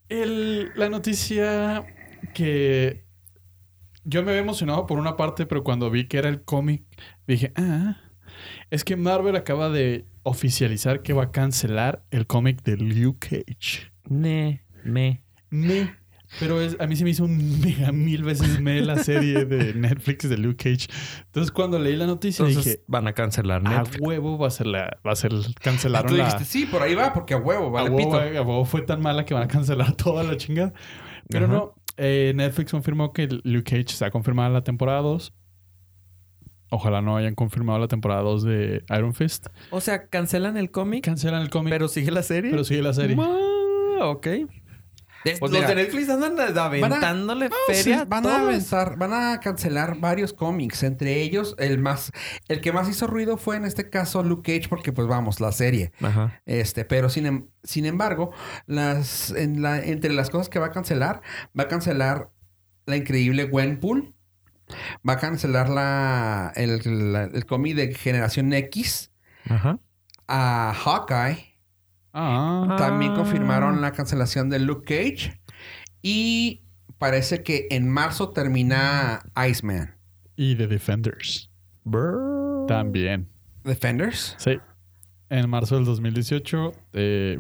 [0.10, 1.86] El- la noticia
[2.34, 3.06] que
[4.04, 6.84] yo me había emocionado por una parte, pero cuando vi que era el cómic,
[7.28, 7.98] dije, ah,
[8.70, 13.92] es que Marvel acaba de oficializar que va a cancelar el cómic de Luke Cage.
[14.10, 15.24] Ne, me.
[15.50, 15.96] Me
[16.40, 19.74] Pero es, a mí se me hizo un mega mil veces me la serie de
[19.76, 20.88] Netflix de Luke Cage.
[21.26, 24.02] Entonces, cuando leí la noticia Entonces dije, van a cancelar a Netflix.
[24.02, 26.96] huevo va a ser la, va a ser, Tú cancelaron la, dijiste, sí, por ahí
[26.96, 28.40] va, porque a huevo, a vale huevo, pito.
[28.40, 30.74] a huevo fue tan mala que van a cancelar toda la chingada.
[31.30, 31.54] Pero Ajá.
[31.54, 35.34] no, eh, Netflix confirmó que Luke Cage está confirmada la temporada 2.
[36.72, 39.48] Ojalá no hayan confirmado la temporada 2 de Iron Fist.
[39.70, 42.50] O sea, cancelan el cómic, Cancelan el cómic, pero sigue la serie.
[42.50, 43.16] pero sigue la serie.
[43.20, 44.28] Ah, ok.
[45.24, 48.02] Es- Pues los mira, de Netflix andan aventándole feria.
[48.02, 48.30] a van a
[48.98, 52.12] van a cancelar varios cómics, entre ellos el más,
[52.48, 55.52] el que más hizo ruido fue en este caso Luke Cage, porque pues vamos, la
[55.52, 55.92] serie.
[56.02, 56.42] Ajá.
[56.46, 58.32] Este, pero sin, em- sin embargo,
[58.66, 61.22] las, en la, entre las cosas que va a cancelar,
[61.58, 62.30] va a cancelar
[62.86, 64.14] la increíble Gwenpool,
[65.08, 69.12] va a cancelar la, el, la- el cómic de Generación X,
[69.50, 69.80] Ajá.
[70.28, 71.53] a Hawkeye,
[72.14, 73.16] Ah, también Ah.
[73.16, 75.40] confirmaron la cancelación de Luke Cage
[76.02, 76.62] y
[77.00, 79.96] parece que en marzo termina Iceman.
[80.36, 81.50] y The Defenders.
[82.68, 83.30] También.
[83.64, 84.36] Defenders.
[84.38, 84.58] Sí.
[85.30, 87.40] En marzo del 2018 eh,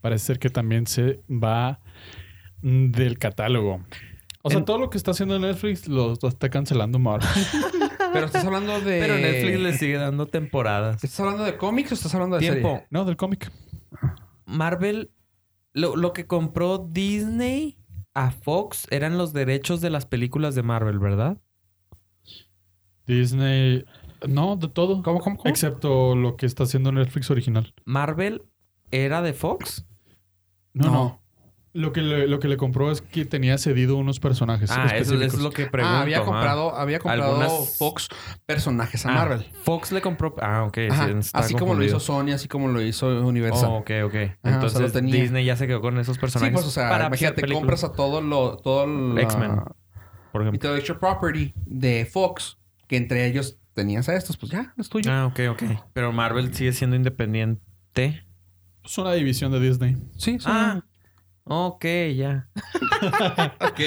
[0.00, 1.80] parece ser que también se va
[2.62, 3.84] del catálogo.
[4.42, 7.28] O sea, En- todo lo que está haciendo Netflix lo, lo está cancelando Marvel.
[8.12, 9.00] Pero estás hablando de.
[9.00, 11.02] Pero Netflix le sigue dando temporadas.
[11.04, 12.68] ¿Estás hablando de cómics o estás hablando de Tiempo.
[12.70, 12.86] serie?
[12.90, 13.50] no, del cómic.
[14.46, 15.10] Marvel,
[15.72, 17.78] lo, lo que compró Disney
[18.14, 21.36] a Fox eran los derechos de las películas de Marvel, ¿verdad?
[23.06, 23.84] Disney.
[24.26, 25.02] No, de todo.
[25.02, 25.50] ¿Cómo, cómo, cómo?
[25.50, 27.74] Excepto lo que está haciendo Netflix original.
[27.84, 28.42] Marvel
[28.90, 29.86] era de Fox.
[30.72, 30.92] No, no.
[30.92, 31.25] No.
[31.76, 34.70] Lo, que le, lo que le compró es que tenía cedido unos personajes.
[34.70, 35.96] Ah, eso, eso es lo que pregunto.
[35.96, 36.24] ah, había ajá.
[36.26, 38.08] comprado, había comprado Algunas- Fox
[38.46, 39.46] personajes a Ah, Marvel.
[39.62, 40.34] Fox le compró.
[40.40, 40.78] Ah, ok.
[40.90, 42.00] sí, Así como lo hizo.
[42.00, 43.68] Sony, así como lo hizo Universal.
[43.70, 44.14] Oh, ok, ok.
[44.42, 45.02] Ajá, o sea, Entonces.
[45.04, 46.52] Disney ya se quedó con esos sí, personajes.
[46.54, 47.60] pues, o sea, para imagínate, películas.
[47.60, 49.56] compras a todo lo, todo la- X-Men,
[50.32, 50.54] por ejemplo.
[50.54, 52.58] Intellectual Property de Fox,
[52.88, 55.10] que entre ellos tenías a estos, pues ya, es tuyo.
[55.12, 55.62] Ah, ok, ok.
[55.92, 58.24] Pero Marvel sigue siendo independiente.
[58.84, 59.96] Es una división de Disney.
[60.16, 60.46] Sí, sí.
[60.46, 60.82] Ah,
[61.46, 62.48] ok, ya.
[63.60, 63.80] ok.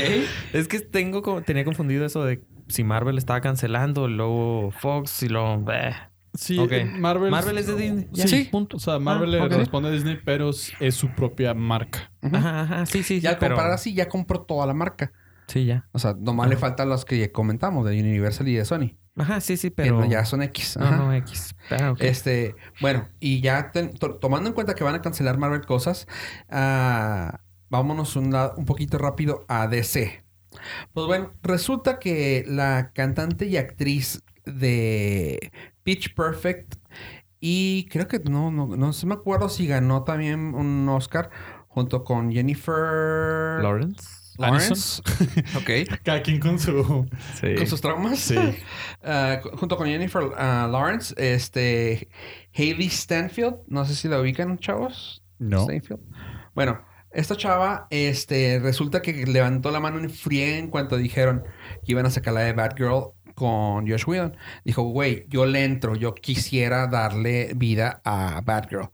[0.53, 5.29] Es que tengo como- tenía confundido eso de si Marvel estaba cancelando, luego Fox y
[5.29, 5.57] luego.
[5.59, 5.95] bleh.
[6.35, 6.71] Sí, Ok.
[6.71, 7.31] eh, Marvel.
[7.31, 8.07] Marvel es de Disney.
[8.13, 8.77] Sí, punto.
[8.77, 9.51] O sea, Marvel Ah, le ok.
[9.53, 12.11] responde a Disney, pero es su propia marca.
[12.21, 12.85] Ajá, ajá.
[12.85, 13.27] Sí, sí, Y sí.
[13.27, 15.11] al pero- comprar así, ya compró toda la marca.
[15.47, 15.87] Sí, ya.
[15.91, 18.95] O sea, nomás le faltan los que comentamos de Universal y de Sony.
[19.17, 19.99] Ajá, sí, sí, Que pero.
[20.01, 20.77] no- ya son X.
[20.77, 20.95] No, Ajá.
[20.97, 21.55] no, X.
[21.71, 22.01] Ah, ok.
[22.01, 26.07] Este, bueno, y ya ten- to- tomando en cuenta que van a cancelar Marvel cosas,
[26.49, 28.31] ah, vámonos un,
[28.65, 30.23] poquito rápido a DC.
[30.93, 35.51] Pues bueno, resulta que la cantante y actriz de
[35.83, 36.75] Pitch Perfect
[37.39, 41.29] y creo que no, no, no se me acuerdo si ganó también un Oscar
[41.67, 44.19] junto con Jennifer Lawrence.
[44.39, 45.01] Lawrence.
[45.57, 45.99] ok.
[46.03, 47.07] Cada quien con su.
[47.39, 47.55] Sí.
[47.55, 48.19] Con sus traumas.
[48.19, 48.35] Sí.
[49.01, 52.09] Ah, junto con Jennifer ah, Lawrence, este
[52.53, 55.23] Hailey Stanfield, no sé si la ubican, chavos.
[55.37, 55.63] No.
[55.63, 56.01] Stanfield.
[56.53, 61.43] Bueno, esta chava, este, resulta que levantó la mano en fría en cuanto dijeron
[61.83, 64.37] que iban a sacar la de Batgirl con Josh Whedon.
[64.63, 68.89] Dijo, güey, yo le entro, yo quisiera darle vida a Batgirl.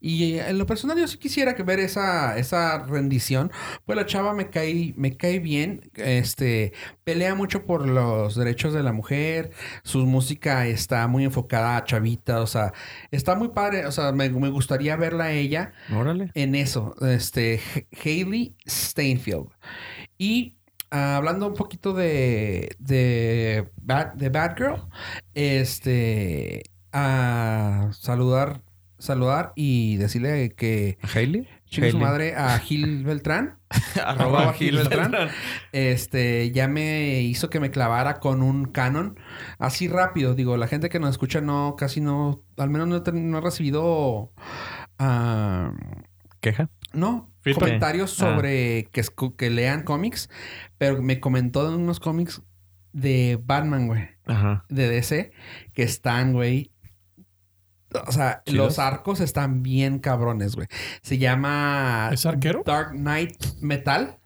[0.00, 3.52] Y eh, en lo personal yo sí quisiera que ver esa, esa rendición.
[3.84, 5.82] Pues la chava me cae, me cae bien.
[5.94, 6.72] Este,
[7.04, 9.52] pelea mucho por los derechos de la mujer.
[9.84, 12.40] Su música está muy enfocada a chavita.
[12.40, 12.72] O sea,
[13.10, 13.86] está muy padre.
[13.86, 16.30] O sea, me, me gustaría verla a ella Órale.
[16.34, 16.94] en eso.
[17.02, 19.48] Este, H- Hailey Steinfeld.
[20.18, 20.56] Y
[20.90, 24.88] ah, hablando un poquito de, de, Bat, de Batgirl,
[25.34, 28.62] este, a saludar,
[28.98, 31.48] saludar y decirle que ¿Hailey?
[31.66, 31.98] chingue su Hailey.
[31.98, 33.58] madre a Gil Beltrán.
[34.04, 35.12] Arroba Arroba Gil Gil Beltrán.
[35.12, 35.38] Beltrán.
[35.72, 39.18] Este, ya me hizo que me clavara con un canon
[39.58, 40.34] así rápido.
[40.34, 44.32] Digo, la gente que nos escucha no, casi no, al menos no, no he recibido,
[44.98, 45.72] ah,
[46.40, 46.70] ¿Queja?
[46.92, 47.60] no, Feedback.
[47.60, 48.16] comentarios Ah.
[48.26, 50.28] sobre que, escu- que lean cómics,
[50.78, 52.42] pero me comentó de unos cómics
[52.92, 54.64] de Batman, güey, Ajá.
[54.68, 55.32] de DC,
[55.72, 56.72] que están, güey.
[58.06, 58.66] O sea, ¿Chidos?
[58.66, 60.68] los arcos están bien cabrones, güey.
[61.02, 62.62] Se llama ¿Es arquero?
[62.64, 64.18] Dark Knight Metal.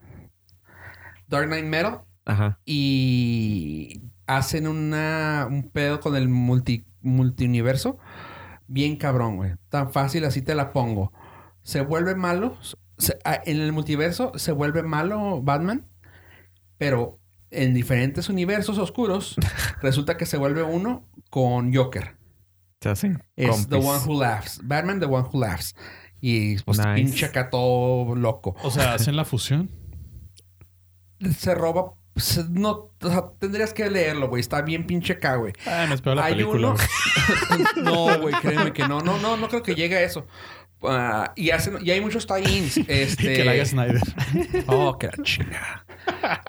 [1.29, 2.01] Dark Knight Metal.
[2.27, 2.59] Ajá.
[2.65, 7.99] Y hacen una, un pedo con el multi, multiuniverso.
[8.67, 9.53] Bien cabrón, güey.
[9.69, 11.13] Tan fácil, así te la pongo.
[11.63, 12.57] Se vuelve malo.
[12.99, 15.87] Se- ah, en el multiverso se vuelve malo Batman.
[16.79, 19.37] Pero en diferentes universos oscuros,
[19.83, 22.17] resulta que se vuelve uno con Joker.
[22.81, 23.77] Se hacen Es The.
[23.77, 24.61] One Who Laughs.
[24.65, 25.75] Batman, The One Who Laughs.
[26.21, 26.95] Y pues Nice.
[26.95, 28.57] pinche acá todo loco.
[28.63, 29.71] O sea, hacen la fusión.
[31.39, 31.95] se roba.
[32.51, 32.71] No,
[33.03, 34.41] o sea, tendrías que leerlo, güey.
[34.41, 35.53] Está bien pinche acá, güey.
[35.67, 36.71] Ah, me espero la Hay película.
[36.71, 36.77] uno.
[37.83, 39.01] no, güey, créeme que no.
[39.01, 40.27] No, no, no creo que llegue a eso.
[40.87, 42.79] Ah, y, hacen, y hay muchos tie-ins.
[42.89, 43.35] Este...
[43.35, 44.01] que la haga Snyder.
[44.67, 45.87] Oh, que la chinga.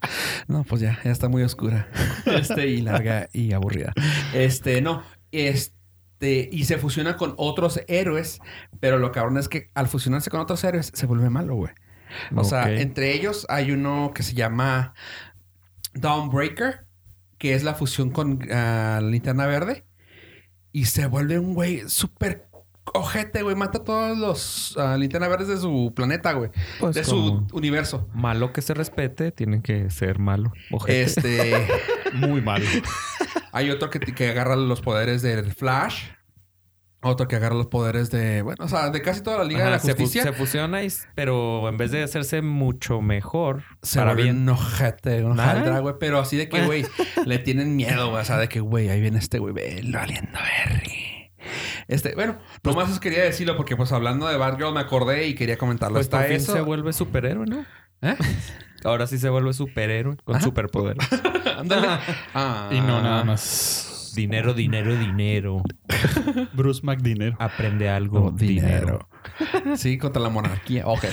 [0.47, 1.87] No, pues ya, ya está muy oscura.
[2.25, 3.93] Este, y larga y aburrida.
[4.33, 5.03] Este, no.
[5.31, 8.39] Este, y se fusiona con otros héroes,
[8.79, 11.71] pero lo cabrón es que al fusionarse con otros héroes se vuelve malo, güey.
[12.35, 14.93] O sea, entre ellos hay uno que se llama
[15.93, 16.85] Dawnbreaker,
[17.37, 19.85] que es la fusión con ah, Linterna Verde.
[20.71, 22.47] Y se vuelve un güey súper
[22.93, 23.55] ojete, güey.
[23.55, 26.51] Mata a todos los Linterna Verdes de su planeta, güey.
[26.79, 28.07] Pues de su universo.
[28.13, 30.51] malo que se respete, tiene que ser malo.
[30.71, 31.01] Ojete.
[31.03, 31.67] Este,
[32.13, 32.65] Muy malo.
[33.51, 36.03] hay otro que, que agarra los poderes del Flash.
[37.07, 39.69] Otro que agarra los poderes de, bueno, o sea, de casi toda la Liga de
[39.69, 40.23] la Ajá, se, fu- Justicia.
[40.23, 44.37] se fusiona, y- pero en vez de hacerse mucho mejor, Se para bien.
[44.37, 45.81] un ojete, un Nah.
[45.81, 45.93] güey.
[45.99, 46.83] Pero así de que, güey,
[47.27, 48.23] le tienen miedo, güey.
[48.23, 51.14] O sea, de que, güey, ahí viene este güey, velo valiendo Berry.
[51.87, 55.57] Este, bueno, nomás os quería decirlo porque, pues, hablando de Batgirl me acordé y quería
[55.57, 55.95] comentarlo.
[55.95, 56.53] Pues Está eso.
[56.53, 57.65] se vuelve superhéroe, ¿no?
[58.01, 58.15] ¿Eh?
[58.83, 60.43] Ahora sí se vuelve superhéroe con Ajá.
[60.43, 60.97] superpoder.
[61.57, 61.87] Ándale.
[62.33, 62.69] Ah.
[62.71, 63.94] Y no nada más.
[64.15, 65.61] Dinero, dinero, dinero.
[66.53, 67.35] Bruce McDinero.
[67.39, 68.25] Aprende algo.
[68.27, 69.07] Oh, dinero.
[69.75, 70.85] Sí, contra la monarquía.
[70.87, 71.05] Ok.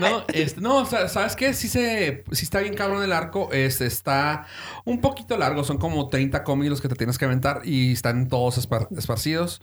[0.00, 1.52] No, este, no, o sea, ¿sabes qué?
[1.54, 3.50] Sí se, sí está bien cabrón el arco.
[3.52, 4.46] Este está
[4.84, 5.64] un poquito largo.
[5.64, 9.60] Son como 30 cómics los que te tienes que aventar y están todos espar- esparcidos.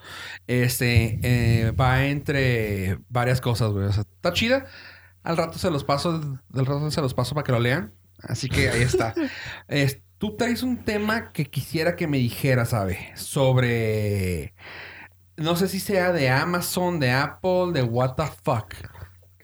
[0.48, 3.86] Este eh, va entre varias cosas, güey.
[3.86, 4.66] O sea, está chida.
[5.24, 6.20] Al rato se los paso,
[6.50, 7.94] del rato se los paso para que lo lean.
[8.22, 9.14] Así que ahí está.
[9.68, 13.12] Es- tú traes un tema que quisiera que me dijeras, ¿sabe?
[13.16, 14.56] Sobre.
[15.38, 18.74] No sé si sea de Amazon, de Apple, de what the fuck.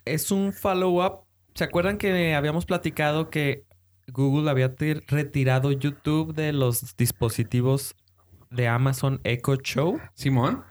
[0.05, 1.25] Es un follow-up.
[1.53, 3.65] ¿Se acuerdan que habíamos platicado que
[4.07, 7.95] Google había tir- retirado YouTube de los dispositivos
[8.49, 9.99] de Amazon Echo Show?
[10.15, 10.63] Simón.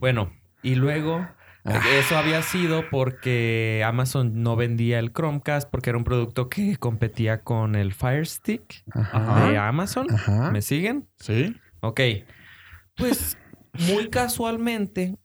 [0.00, 1.28] Bueno, y luego
[1.64, 1.80] Ah.
[1.92, 7.42] eso había sido porque Amazon no vendía el Chromecast porque era un producto que competía
[7.42, 9.48] con el Fire Stick Ajá.
[9.50, 10.06] de Amazon.
[10.12, 10.50] Ajá.
[10.50, 11.08] ¿Me siguen?
[11.20, 11.56] ¿Sí?
[11.80, 12.00] Ok.
[12.96, 13.38] Pues
[13.88, 15.16] muy casualmente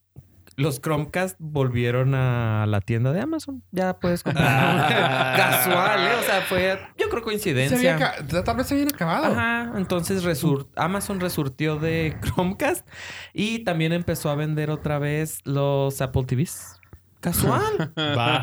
[0.57, 3.63] los Chromecast volvieron a la tienda de Amazon.
[3.71, 4.87] Ya puedes comprar.
[5.37, 6.11] Casual, ¿eh?
[6.19, 8.43] O sea, fue yo creo Se había coincidencia.
[8.43, 9.25] Tal vez se habían acabado.
[9.27, 12.87] Ajá, entonces resur- Amazon resurtió de Chromecast
[13.33, 16.76] y también empezó a vender otra vez los Apple TVs.
[17.19, 17.91] Casual.
[17.97, 18.37] Va.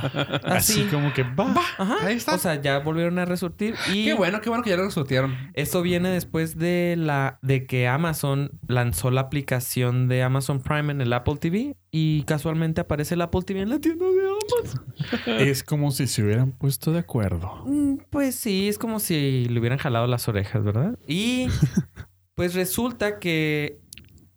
[0.45, 0.85] Así Así.
[0.91, 1.55] como que va.
[1.79, 1.97] Ajá.
[2.07, 2.35] Ahí está.
[2.35, 5.37] O sea, ya volvieron a resurtir y Qué bueno, qué bueno que ya lo resurtieron.
[5.55, 11.01] eso viene después de la de que Amazon lanzó la aplicación de Amazon Prime en
[11.01, 14.85] el Apple TV y casualmente aparece el Apple TV en la tienda de Amazon.
[15.39, 17.63] Es como si se hubieran puesto de acuerdo.
[17.67, 20.99] Mm, Pues sí, es como si le hubieran jalado las orejas, ¿verdad?
[21.07, 21.47] Y
[22.35, 23.79] pues resulta que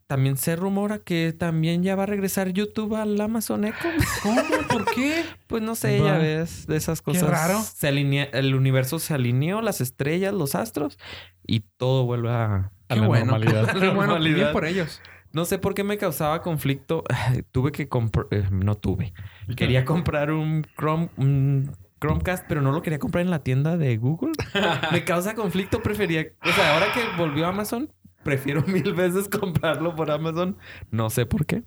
[0.08, 3.90] también se rumora que también ya va a regresar YouTube al Amazon Echo.
[4.24, 4.42] ¿Cómo?
[4.70, 5.24] ¿Por qué?
[5.48, 6.08] Pues no sé, Va.
[6.08, 7.30] ya ves, de esas cosas.
[7.30, 7.62] raro.
[7.62, 10.98] Se alinea, el universo se alineó, las estrellas, los astros
[11.46, 12.72] y todo vuelve a...
[12.90, 13.26] A Qué la bueno.
[13.26, 13.74] normalidad.
[13.80, 15.02] Qué bueno, bien por ellos.
[15.34, 17.04] No sé por qué me causaba conflicto.
[17.52, 18.28] Tuve que comprar...
[18.32, 19.14] eh, no tuve.
[19.58, 21.10] Quería comprar un Chrome...
[21.18, 24.32] un Chromecast, pero no lo quería comprar en la tienda de Google.
[24.92, 25.82] Me causa conflicto.
[25.82, 26.28] Prefería...
[26.44, 27.92] O sea, ahora que volvió a Amazon,
[28.28, 30.58] prefiero mil veces comprarlo por Amazon.
[30.92, 31.64] No sé por qué.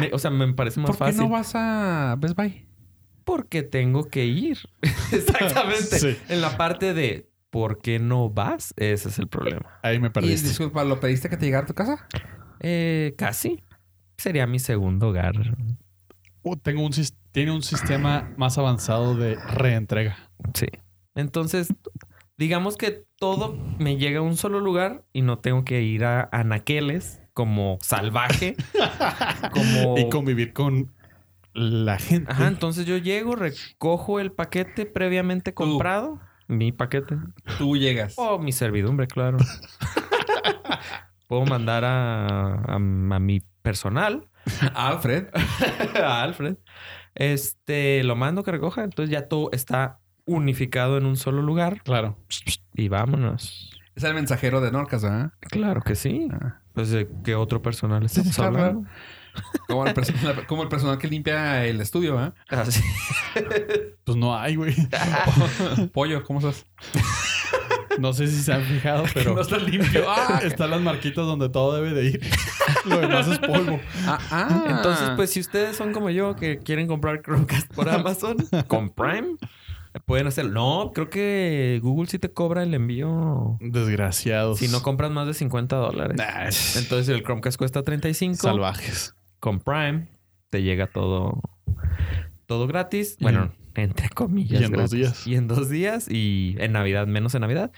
[0.00, 1.20] Me- o sea, me parece más ¿Por qué fácil.
[1.20, 2.66] no vas a Best Buy?
[3.24, 4.58] Porque tengo que ir.
[5.12, 5.98] Exactamente.
[5.98, 6.16] Sí.
[6.30, 8.72] En la parte de ¿por qué no vas?
[8.78, 9.78] Ese es el problema.
[9.82, 10.48] Ahí me Y perdiste.
[10.48, 12.08] disculpa, ¿lo pediste que te llegara a tu casa?
[12.60, 13.62] Eh, casi.
[14.16, 15.34] Sería mi segundo hogar.
[16.42, 16.92] Uh, tengo un,
[17.32, 20.16] tiene un sistema más avanzado de reentrega.
[20.54, 20.66] Sí.
[21.14, 21.68] Entonces,
[22.42, 26.28] digamos que todo me llega a un solo lugar y no tengo que ir a
[26.32, 28.56] anaqueles como salvaje.
[29.52, 29.96] como...
[29.96, 30.92] Y convivir con
[31.54, 32.32] la gente.
[32.32, 36.18] Ajá, entonces yo llego, recojo el paquete previamente comprado.
[36.48, 37.16] Mi paquete.
[37.58, 38.14] Tú llegas.
[38.16, 39.38] O mi servidumbre, claro.
[41.28, 42.78] Puedo mandar a, a- a
[43.20, 44.28] mi personal,
[44.74, 45.28] Alfred.
[46.02, 46.56] a Alfred.
[47.14, 48.82] Este, lo mando que recoja.
[48.84, 51.82] Entonces ya todo está unificado en un solo lugar.
[51.82, 52.18] Claro.
[52.74, 53.70] Y vámonos.
[53.94, 55.32] Es el mensajero de Norcas, ¿verdad?
[55.40, 56.28] Claro que sí.
[56.32, 56.58] Ah.
[56.72, 58.88] Pues de qué otro personal estamos claro, hablando.
[59.66, 62.34] Como el, perso- como el personal que limpia el estudio, ¿verdad?
[62.48, 62.82] Así.
[64.04, 64.74] Pues no hay, güey.
[65.92, 66.66] Pollo, ¿cómo estás?
[67.98, 70.04] No sé si se han fijado, pero está limpio.
[70.08, 72.20] Ah, están las marquitas donde todo debe de ir.
[72.84, 73.80] Lo demás es polvo.
[74.06, 74.64] ah, ah.
[74.68, 79.36] Entonces, pues si ustedes son como yo que quieren comprar Chromecast por Amazon con Prime,
[80.06, 80.52] Pueden hacerlo.
[80.52, 83.58] No, creo que Google sí te cobra el envío.
[83.60, 84.58] Desgraciados.
[84.58, 86.16] Si no compras más de 50 dólares.
[86.16, 86.44] Nah,
[86.80, 88.36] Entonces el Chromecast cuesta 35.
[88.36, 89.14] salvajes.
[89.38, 90.08] Con Prime
[90.50, 91.40] te llega todo,
[92.46, 93.16] todo gratis.
[93.20, 94.60] Bueno, entre comillas.
[94.60, 95.26] y en dos días.
[95.26, 96.10] Y en dos días.
[96.10, 97.70] Y en Navidad, menos en Navidad.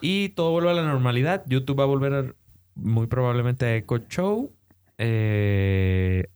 [0.00, 1.44] Y todo vuelve a la normalidad.
[1.46, 2.34] YouTube va a volver a-
[2.74, 4.52] muy probablemente a Echo Show.
[4.98, 6.26] Eh,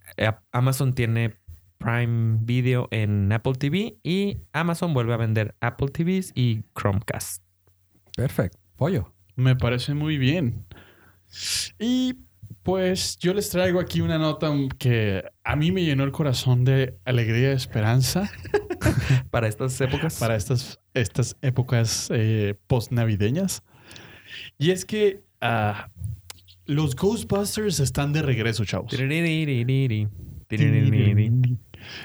[0.52, 1.34] Amazon tiene
[1.82, 3.96] Prime Video en Apple TV.
[4.02, 7.42] Y Amazon vuelve a vender Apple TVs y Chromecast.
[8.16, 8.58] Perfecto.
[8.76, 9.12] Pollo.
[9.36, 10.66] Me parece muy bien.
[11.78, 12.14] Y
[12.62, 16.98] pues yo les traigo aquí una nota que a mí me llenó el corazón de
[17.04, 18.30] alegría y esperanza
[19.30, 20.18] Para estas épocas.
[20.18, 23.62] para estas, estas épocas eh, post-navideñas.
[24.58, 25.88] Y es que ah,
[26.66, 28.92] los Ghostbusters están de regreso, chavos.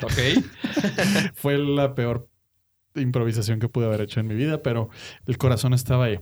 [0.01, 0.43] Ok.
[1.35, 2.29] Fue la peor
[2.95, 4.89] improvisación que pude haber hecho en mi vida, pero
[5.25, 6.19] el corazón estaba ahí.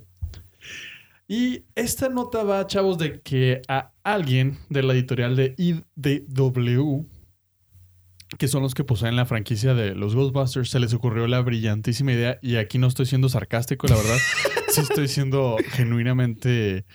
[1.27, 7.07] Y esta nota va, chavos, de que a alguien de la editorial de IDW,
[8.37, 12.11] que son los que poseen la franquicia de los Ghostbusters, se les ocurrió la brillantísima
[12.13, 14.17] idea, y aquí no estoy siendo sarcástico, la verdad,
[14.69, 16.85] sí estoy siendo genuinamente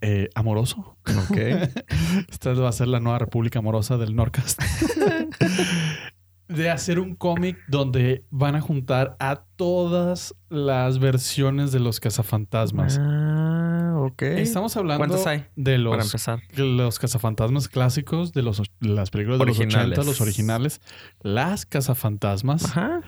[0.00, 0.96] eh, amoroso.
[1.28, 1.36] Ok.
[2.30, 4.60] Esta va a ser la nueva República Amorosa del Norcast.
[6.54, 12.98] De hacer un cómic donde van a juntar a todas las versiones de los cazafantasmas.
[13.00, 14.22] Ah, ok.
[14.22, 15.46] Estamos hablando ¿Cuántos hay?
[15.56, 16.40] de Para los, empezar.
[16.56, 19.98] los cazafantasmas clásicos, de los, de las películas de Originales.
[19.98, 20.80] los 80, los originales,
[21.22, 23.00] las cazafantasmas, Ajá.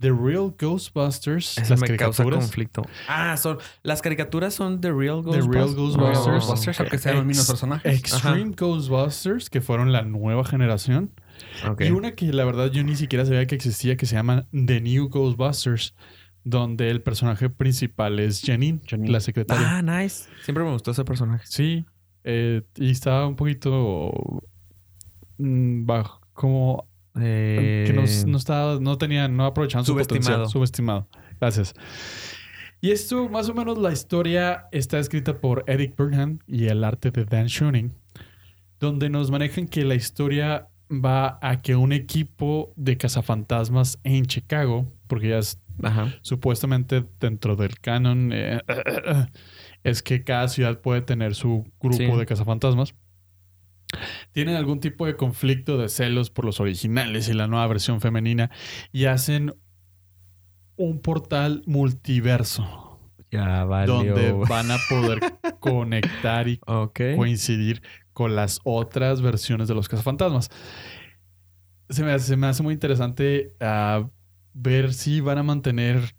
[0.00, 2.82] The Real Ghostbusters, Eso las me causa caricaturas, conflicto.
[3.08, 5.54] Ah, son las caricaturas son The Real The Ghostbusters.
[5.54, 6.18] Real Ghostbusters.
[6.18, 7.98] Oh, Ghostbusters, aunque sean los mismos personajes.
[7.98, 11.10] Extreme Ghostbusters, que fueron la nueva generación.
[11.80, 14.80] Y una que la verdad yo ni siquiera sabía que existía, que se llama The
[14.80, 15.94] New Ghostbusters,
[16.44, 19.10] donde el personaje principal es Janine, Janine.
[19.12, 19.78] la secretaria.
[19.78, 20.28] Ah, nice.
[20.44, 21.44] Siempre me gustó ese personaje.
[21.46, 21.84] Sí,
[22.24, 24.12] eh, y estaba un poquito
[25.38, 26.86] mm, bajo, como
[27.20, 30.48] Eh, que no, no estaba, no tenía, no aprovechaban su potencial.
[30.48, 31.08] Subestimado.
[31.40, 31.74] Gracias.
[32.80, 37.10] Y esto, más o menos, la historia está escrita por Eric Burnham y el arte
[37.10, 37.92] de Dan Schoening,
[38.78, 44.90] donde nos manejan que la historia va a que un equipo de cazafantasmas en Chicago,
[45.06, 46.14] porque ya es Ajá.
[46.22, 48.60] supuestamente dentro del canon, eh,
[49.84, 52.06] es que cada ciudad puede tener su grupo Sí.
[52.18, 52.94] de cazafantasmas.
[54.32, 58.50] Tienen algún tipo de conflicto de celos por los originales y la nueva versión femenina
[58.92, 59.54] y hacen
[60.76, 63.94] un portal multiverso Ya valió.
[63.94, 65.20] donde van a poder
[65.60, 67.00] conectar y Ok.
[67.16, 67.82] coincidir
[68.18, 70.50] con las otras versiones de los cazafantasmas.
[71.88, 74.08] Se me hace, se me hace muy interesante ah,
[74.54, 76.16] ver si van a mantener,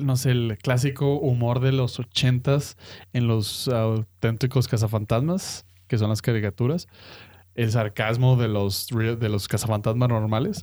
[0.00, 2.76] no sé, el clásico humor de los ochentas
[3.12, 6.86] en los auténticos cazafantasmas, que son las caricaturas,
[7.56, 10.62] el sarcasmo de los, de los cazafantasmas normales.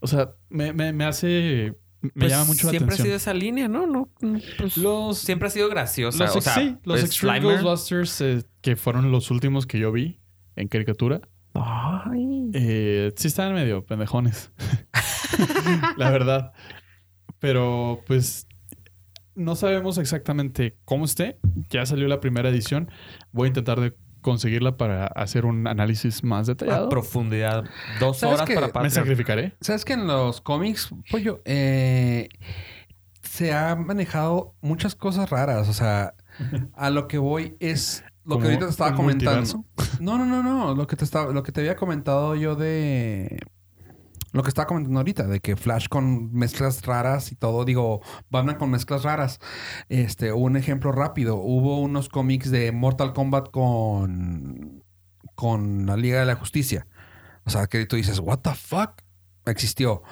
[0.00, 3.06] O sea, me, me- me hace, me Pues llama mucho la siempre ha atención.
[3.06, 3.86] sido esa línea, ¿no?
[3.86, 6.24] no, no, pues, Los, siempre ha sido graciosa.
[6.24, 9.78] los, o sea, sí, los pues, Extreme Slimer- Ghostbusters, eh, que fueron los últimos que
[9.78, 10.18] yo vi
[10.56, 11.20] en caricatura,
[11.54, 12.50] Ay.
[12.54, 14.50] eh, sí estaban medio pendejones.
[15.96, 16.52] la verdad.
[17.38, 18.46] Pero pues
[19.34, 21.38] no sabemos exactamente cómo esté.
[21.70, 22.90] Ya salió la primera edición.
[23.32, 26.86] Voy a intentar de conseguirla para hacer un análisis más detallado.
[26.86, 27.64] A profundidad.
[27.98, 28.54] Dos ¿Sabes horas qué?
[28.54, 28.90] para Me Me Patreon.
[28.92, 29.52] sacrificaré.
[29.60, 32.28] ¿Sabes que en los cómics, pollo, eh,
[33.22, 35.68] se ha manejado muchas cosas raras?
[35.68, 36.14] O sea,
[36.74, 39.40] a lo que voy es lo que ahorita te estaba comentando.
[39.40, 40.00] multiverso.
[40.00, 40.74] No, no, no, no.
[40.74, 43.38] Lo que te estaba, lo que te había comentado yo de
[44.32, 48.00] lo que estaba comentando ahorita, de que Flash con mezclas raras y todo, digo,
[48.30, 49.40] Batman con mezclas raras.
[49.88, 51.36] Este, un ejemplo rápido.
[51.36, 54.84] Hubo unos cómics de Mortal Kombat con,
[55.34, 56.86] con la Liga de la Justicia.
[57.44, 59.02] O sea, que tú dices, what the fuck?
[59.46, 60.02] Existió.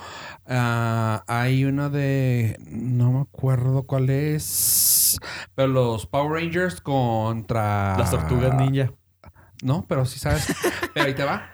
[0.46, 2.56] Ah, hay uno de.
[2.70, 5.18] No me acuerdo cuál es.
[5.54, 7.96] Pero los Power Rangers contra.
[7.98, 8.90] Las tortugas ninja.
[9.62, 10.46] No, pero sí sabes.
[10.94, 11.50] pero ahí te va.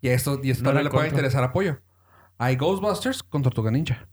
[0.00, 1.80] Y esto, y esto No le puede interesar apoyo.
[2.38, 4.06] Hay Ghostbusters con Tortuga Ninja.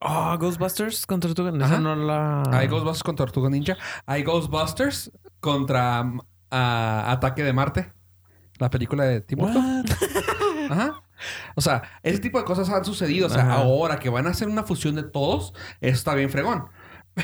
[0.00, 1.50] Oh, Ghostbusters contra Tortuga.
[1.78, 2.42] No la.
[2.52, 3.76] Hay Ghostbusters con Tortuga Ninja.
[4.06, 5.10] Hay Ghostbusters
[5.40, 6.04] contra
[6.50, 7.92] ah, Ataque de Marte.
[8.58, 9.84] La película de Tim Burton.
[10.70, 11.02] Ajá.
[11.54, 13.26] O sea, ese tipo de cosas han sucedido.
[13.26, 13.54] O sea, Ajá.
[13.54, 16.66] ahora que van a hacer una fusión de todos, eso está bien fregón.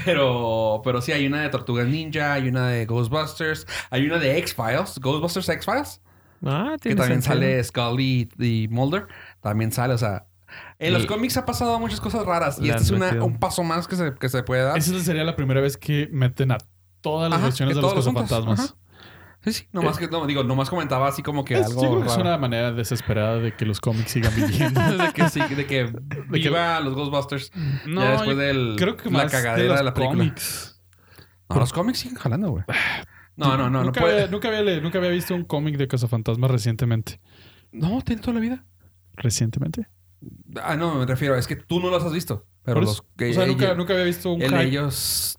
[0.05, 4.39] Pero, pero sí, hay una de Tortugas Ninja, hay una de Ghostbusters, hay una de
[4.39, 6.01] X-Files, Ghostbusters X-Files,
[6.45, 7.35] Ah, que también sentido.
[7.35, 9.09] sale Scully y Mulder.
[9.41, 10.27] También sale, o sea,
[10.79, 13.87] En los cómics ha pasado muchas cosas raras y este es una- un paso más
[13.87, 14.79] que se, que se puede dar.
[14.79, 16.59] Esa sería la primera vez que meten a
[17.01, 18.77] todas las Ajá, versiones de los cazafantasmas.
[19.43, 19.69] Sí, sí.
[19.73, 22.17] Nomás que, no, digo, nomás comentaba así como que Es- algo yo creo que es
[22.19, 24.81] una manera desesperada de que los cómics sigan viviendo.
[24.99, 25.91] de que sí, de que
[26.29, 27.51] viva los Ghostbusters.
[27.87, 30.19] No, ya después del creo que la más cagadera de, la película.
[30.19, 30.83] cómics.
[31.49, 32.65] No, los cómics siguen jalando, güey.
[33.37, 34.15] No, no, no, no nunca, puede.
[34.15, 37.19] había, nunca, había, le- nunca había visto un cómic de cazafantasmas recientemente.
[37.73, 38.65] No, tiene toda la vida.
[39.15, 39.87] ¿Recientemente?
[40.63, 42.47] Ah, no, me refiero, es que tú no los has visto.
[42.63, 44.63] Pero los que o sea, nunca, ellos, nunca había visto un el- hype.
[44.65, 45.39] ellos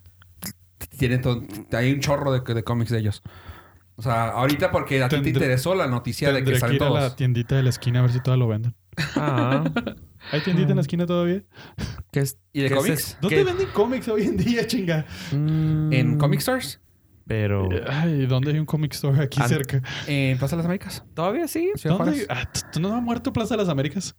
[0.97, 3.21] tienen todo, hay un chorro de, de cómics de ellos.
[3.95, 6.75] O sea, ahorita porque a ti te interesó la noticia de que Tendré que salen
[6.77, 6.99] ir a todos.
[7.01, 8.75] la tiendita de la esquina a ver si todavía lo venden.
[9.15, 9.63] Ah,
[10.31, 11.43] ¿Hay tiendita en la esquina todavía?
[12.11, 12.37] ¿qué es?
[12.53, 12.89] ¿Y de cómics?
[12.99, 15.05] es- ¿Dónde qué- venden cómics hoy en día, chinga?
[15.31, 16.79] Mm, En Comic Stores,
[17.31, 17.69] Pero...
[17.89, 19.81] Ay, ¿dónde hay un comic store aquí cerca?
[20.05, 21.05] en Plaza de las Américas.
[21.13, 21.71] ¿Todavía sí?
[21.83, 22.25] ¿Dónde?
[22.29, 24.15] Ah, ¿tú- ¿Tú no has muerto Plaza de las Américas?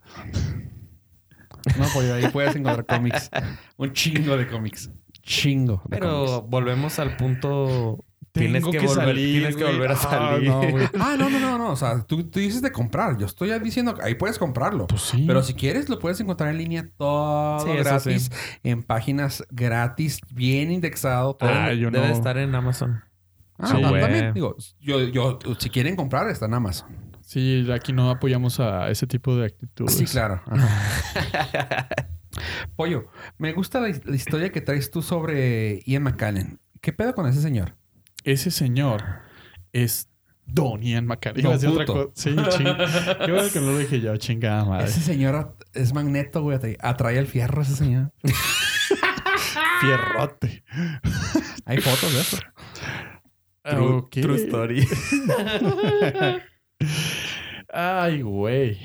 [1.79, 3.31] No, pues ahí puedes encontrar cómics.
[3.77, 4.91] Un chingo de cómics.
[5.23, 5.83] Chingo.
[5.85, 6.49] de Pero cómics.
[6.51, 8.05] volvemos al punto...
[8.33, 9.75] Tienes que, que volver, salir, tienes que güey.
[9.75, 10.49] volver a Ah, salir.
[10.49, 10.61] no.
[10.99, 11.71] Ah, no, no, no, no.
[11.73, 13.19] O sea, tú, tú dices de comprar.
[13.19, 14.87] Yo estoy diciendo que ahí puedes comprarlo.
[14.87, 15.25] Pues sí.
[15.27, 18.31] Pero si quieres, lo puedes encontrar en línea todo Sí, gratis,
[18.63, 21.35] en páginas gratis, bien indexado.
[21.35, 21.51] Todo.
[21.51, 22.15] Ah, yo Debe no.
[22.15, 23.03] estar en Amazon.
[23.59, 24.33] Ah, sí, no, también.
[24.33, 26.89] Digo, yo, yo, si quieren comprar, está en Amazon.
[27.21, 29.95] Sí, aquí no apoyamos a ese tipo de actitudes.
[29.95, 30.43] Sí, claro.
[32.77, 33.07] Pollo,
[33.39, 36.61] me gusta la, la historia que traes tú sobre Ian McCallan.
[36.81, 37.77] ¿Qué pedo con ese señor?
[38.25, 39.03] Ese señor
[39.73, 40.09] es
[40.47, 41.41] Don Ian McCallan.
[41.41, 42.11] Iba a decir otra cosa.
[42.15, 42.67] Sí, ching.
[43.25, 44.87] Qué bueno que no lo dije yo, chingada madre.
[44.87, 46.57] Ese señor es magneto, güey.
[46.57, 48.13] Atrae, atrae el fierro ese señor.
[49.81, 50.63] Fierrote.
[51.65, 52.39] Hay fotos de eso.
[54.11, 54.87] True story.
[57.73, 58.79] Ay, güey.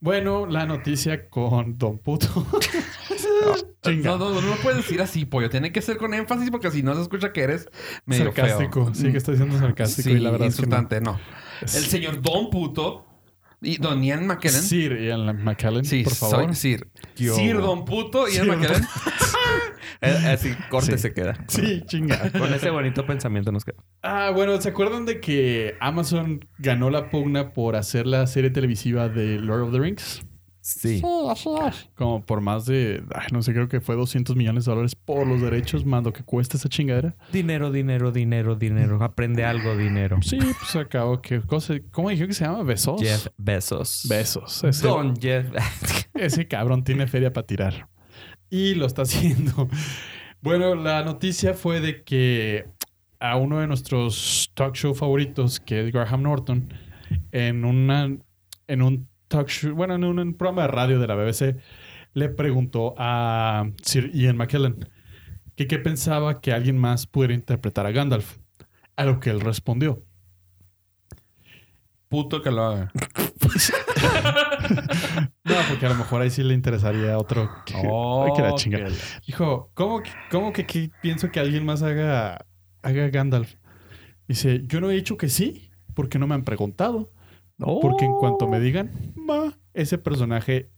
[0.00, 2.46] Bueno, la noticia con Don Puto.
[3.84, 5.50] No, no, no, no lo puedes decir así, pollo.
[5.50, 7.66] Tiene que ser con énfasis porque si no se escucha que eres
[8.06, 8.84] medio sarcástico.
[8.86, 8.94] feo.
[8.94, 10.66] Sí, que está diciendo sarcástico Sí, y la verdad es que no.
[10.76, 11.18] insultante, no.
[11.62, 13.06] El señor Don Puto
[13.60, 14.62] y Don Ian McKellen.
[14.62, 16.44] Sir Ian McKellen, Sí, por favor.
[16.46, 16.88] soy Sir.
[17.16, 18.86] Yo- Sir Don Puto Ian Sir McKellen.
[20.04, 20.98] Eh, Así, corte Sí.
[20.98, 21.36] se queda.
[21.46, 22.32] Sí, chinga.
[22.32, 23.76] Con ese bonito pensamiento nos queda.
[24.02, 29.08] Ah, bueno, ¿se acuerdan de que Amazon ganó la pugna por hacer la serie televisiva
[29.08, 30.22] de Lord of the Rings?
[30.62, 31.02] Sí.
[31.96, 35.26] Como por más de, ay, no sé, creo que fue 200 millones de dólares por
[35.26, 37.16] los derechos, más lo que cuesta esa chingadera.
[37.32, 39.02] Dinero, dinero, dinero, dinero.
[39.02, 40.18] Aprende algo, dinero.
[40.22, 42.62] Sí, pues acabo que cosa, ¿cómo dijeron que se llama?
[42.62, 43.02] Besos.
[43.02, 44.06] Jeff Bezos.
[44.08, 44.62] Besos.
[44.62, 45.46] Ese, Don Jeff.
[46.14, 47.88] ese cabrón tiene feria para tirar.
[48.48, 49.68] Y lo está haciendo.
[50.42, 52.66] Bueno, la noticia fue de que
[53.18, 56.72] a uno de nuestros talk show favoritos, que es Graham Norton,
[57.32, 58.16] en una
[58.68, 61.56] en un talk show, bueno, en un, en un programa de radio de la BBC,
[62.14, 64.88] le preguntó a Sir Ian McKellen
[65.56, 68.36] que qué pensaba que alguien más pudiera interpretar a Gandalf.
[68.96, 70.02] A lo que él respondió.
[72.08, 72.92] Puto que lo haga.
[75.44, 77.50] No, porque a lo mejor ahí sí le interesaría a otro.
[77.66, 78.78] Que, Ay, que la chinga.
[78.78, 78.92] que-
[79.26, 82.46] Dijo, ¿cómo, que- cómo que, que pienso que alguien más haga,
[82.82, 83.54] haga Gandalf?
[84.28, 87.10] Dice, yo no he dicho que sí, porque no me han preguntado.
[87.58, 88.90] Porque en cuanto me digan,
[89.28, 90.70] va, ese personaje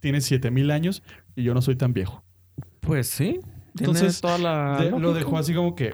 [0.00, 1.02] tiene 7000 años
[1.36, 2.24] y yo no soy tan viejo.
[2.80, 3.40] Pues sí.
[3.78, 4.78] Entonces, toda la.
[4.80, 5.92] De- lo dejó así como que,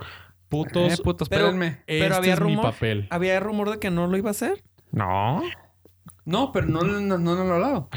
[0.48, 1.82] putos, Eh, putos, Pero- espérenme.
[1.86, 2.64] este pero había es mi rumor.
[2.72, 3.06] papel.
[3.10, 4.62] ¿Había rumor de que no lo iba a hacer?
[4.92, 5.42] No.
[6.24, 7.88] No, pero no, no, no, no lo he hablado.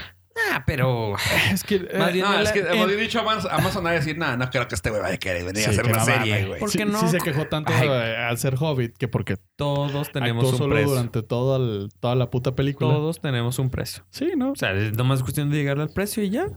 [0.52, 1.16] Ah, pero.
[1.54, 1.76] Es que...
[1.76, 4.18] eh, Más bien, No, no es que en- hemos dicho a Amazon, Amazon a decir,
[4.18, 6.06] nada, no creo que este güey vaya a querer venir Sí, a hacer una no
[6.06, 6.60] serie, güey.
[6.60, 7.00] ¿Por sí, no?
[7.00, 7.88] sí se quejó tanto Ay.
[7.88, 10.90] al ser Hobbit que porque Todos tenemos un solo precio.
[10.92, 12.92] durante toda, el- toda la puta película.
[12.94, 14.06] Todos tenemos un precio.
[14.10, 14.52] Sí, ¿no?
[14.52, 16.48] O sea, es nomás cuestión de llegarle al precio y ya.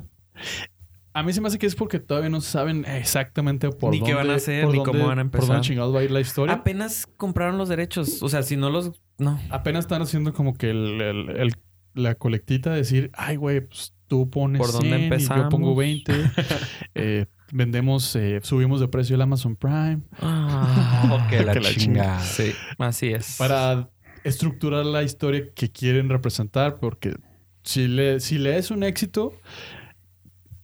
[1.13, 4.11] A mí se me hace que es porque todavía no saben exactamente por Ni dónde...
[4.13, 5.49] qué van a hacer, por ni dónde- cómo van a Por empezar.
[5.49, 6.55] dónde chingados va a ir la historia.
[6.57, 8.23] Apenas compraron los derechos.
[8.23, 8.93] O sea, si no los.
[9.19, 9.41] No.
[9.51, 11.55] Apenas están haciendo como que el, el- el-
[11.97, 15.75] la colectita de decir, ay, güey, pues tú pones ¿Por dónde 100 y yo pongo
[15.75, 16.13] 20.
[16.95, 20.01] Eh, vendemos, eh, subimos de precio el Amazon Prime.
[20.21, 22.21] Ah, que la Que la chingada.
[22.21, 23.37] sí, así es.
[23.39, 23.91] Para
[24.25, 27.15] estructurar la historia que quieren representar, porque
[27.65, 29.33] si le, si le es un éxito,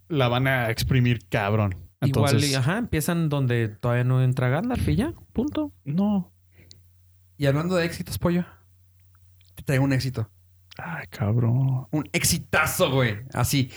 [0.09, 1.75] la van a exprimir cabrón.
[2.01, 5.73] Igual, Entonces, y- ajá, empiezan donde todavía no entra Gandalf y ya, punto.
[5.85, 6.33] no.
[7.39, 8.45] Y hablando de éxitos, pollo,
[9.57, 10.31] te traigo un éxito.
[10.79, 11.87] Ay, cabrón.
[11.91, 13.19] Un exitazo, güey.
[13.35, 13.71] Así.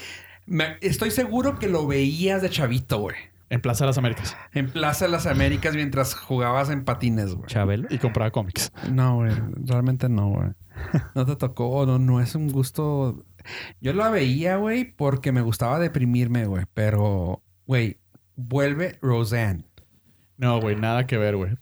[0.46, 3.16] Me- estoy seguro que lo veías de chavito, güey.
[3.48, 4.36] En Plaza de las Américas.
[4.54, 7.46] En Plaza de las Américas mientras jugabas en patines, güey.
[7.46, 7.86] Chabelo.
[7.90, 8.72] Y compraba cómics.
[8.90, 9.32] No, güey.
[9.64, 10.48] Realmente no, güey.
[11.14, 11.86] No te tocó.
[11.86, 13.24] No, no es un gusto.
[13.80, 16.64] Yo la veía, güey, porque me gustaba deprimirme, güey.
[16.74, 17.98] Pero, güey,
[18.34, 19.64] vuelve Roseanne.
[20.38, 21.56] No, güey, nada que ver, güey.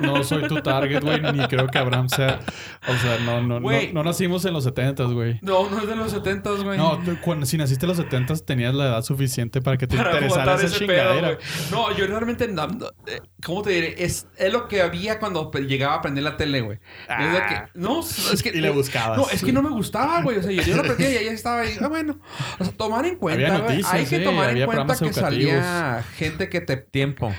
[0.00, 2.40] No soy tu target, güey, ni creo que Abraham sea.
[2.86, 5.38] O sea, no, no, no, no nacimos en los 70, güey.
[5.42, 6.78] No, no es de los 70, güey.
[6.78, 9.96] No, tú, cuando, si naciste en los 70 tenías la edad suficiente para que te
[9.96, 11.34] para interesara esa ese pedo, chingadera.
[11.34, 11.46] güey.
[11.70, 13.94] No, yo realmente eh, ¿cómo te diré?
[13.98, 16.78] Es, es lo que había cuando llegaba a prender la tele, güey.
[17.08, 17.68] Ah.
[17.74, 19.18] no, es que Y le buscabas.
[19.18, 20.38] No, es que no me gustaba, güey.
[20.38, 21.76] O sea, yo, yo lo prendía y ahí estaba ahí.
[21.80, 22.18] Ah, bueno.
[22.58, 23.82] O sea, tomar en cuenta, güey.
[23.90, 27.32] Hay que tomar en cuenta que salía gente que te Tiempo.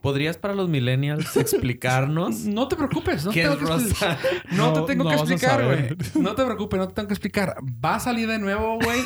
[0.00, 3.88] ¿Podrías para los millennials explicarnos no te preocupes, no qué te es tengo que expli-
[3.90, 4.18] Rosa?
[4.52, 5.96] No, No, te tengo no que explicar, güey.
[6.22, 7.56] No te preocupes, no te tengo que explicar.
[7.84, 9.00] Va a salir de nuevo, güey.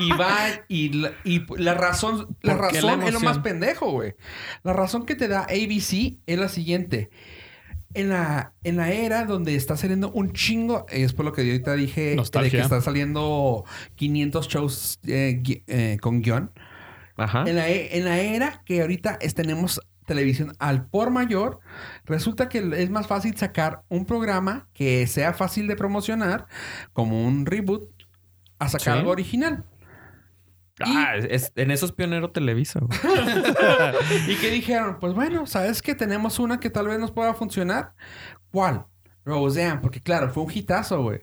[0.00, 0.34] Y va...
[0.68, 2.36] Y la, y la razón...
[2.42, 4.14] La ¿Por qué razón la es lo más pendejo, güey.
[4.62, 7.10] La razón que te da ABC es la siguiente.
[7.94, 10.86] En la, en la era donde está saliendo un chingo...
[10.90, 12.10] Es por lo que yo ahorita dije...
[12.10, 12.50] De Nostalgia.
[12.58, 13.64] que está saliendo
[13.96, 16.52] 500 shows eh, eh, con guion.
[17.16, 17.44] Ajá.
[17.46, 21.60] En la, en la era que ahorita es- tenemos televisión al por mayor,
[22.04, 26.46] resulta que es más fácil sacar un programa que sea fácil de promocionar,
[26.92, 27.90] como un reboot,
[28.58, 28.98] a sacar Sí.
[29.00, 29.64] algo original.
[30.80, 32.80] Ah, es- en esos pionero Televisa.
[32.80, 32.98] güey.
[34.28, 37.92] Y que dijeron, pues bueno, ¿sabes que tenemos una que tal vez nos pueda funcionar?
[38.50, 38.84] ¿Cuál?
[39.24, 41.20] Roseanne, porque claro, fue un hitazo, güey.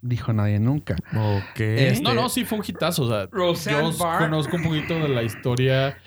[0.00, 0.94] Dijo nadie nunca.
[1.14, 1.60] Ok.
[1.60, 3.02] Este- No, no, sí fue un hitazo.
[3.04, 4.20] O sea, Roseanne yo Barr.
[4.20, 5.98] conozco un poquito de la historia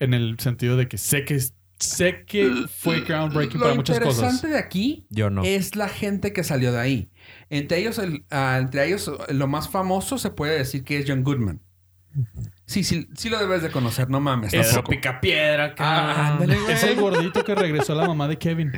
[0.00, 1.38] en el sentido de que sé que
[1.78, 4.50] sé que fue groundbreaking Lo para muchas interesante cosas.
[4.50, 5.42] de aquí Yo no.
[5.44, 7.10] es la gente que salió de ahí.
[7.48, 11.22] Entre ellos, el- ah, entre ellos, lo más famoso se puede decir que es John
[11.22, 11.60] Goodman.
[12.66, 14.50] Sí, sí, sí lo debes de conocer, no mames.
[14.50, 14.90] Pedro tampoco.
[14.90, 15.64] Picapiedra.
[15.66, 16.26] Ah, cabrón.
[16.26, 16.72] ándale, güey.
[16.74, 18.72] Es el gordito que regresó a la mamá de Kevin.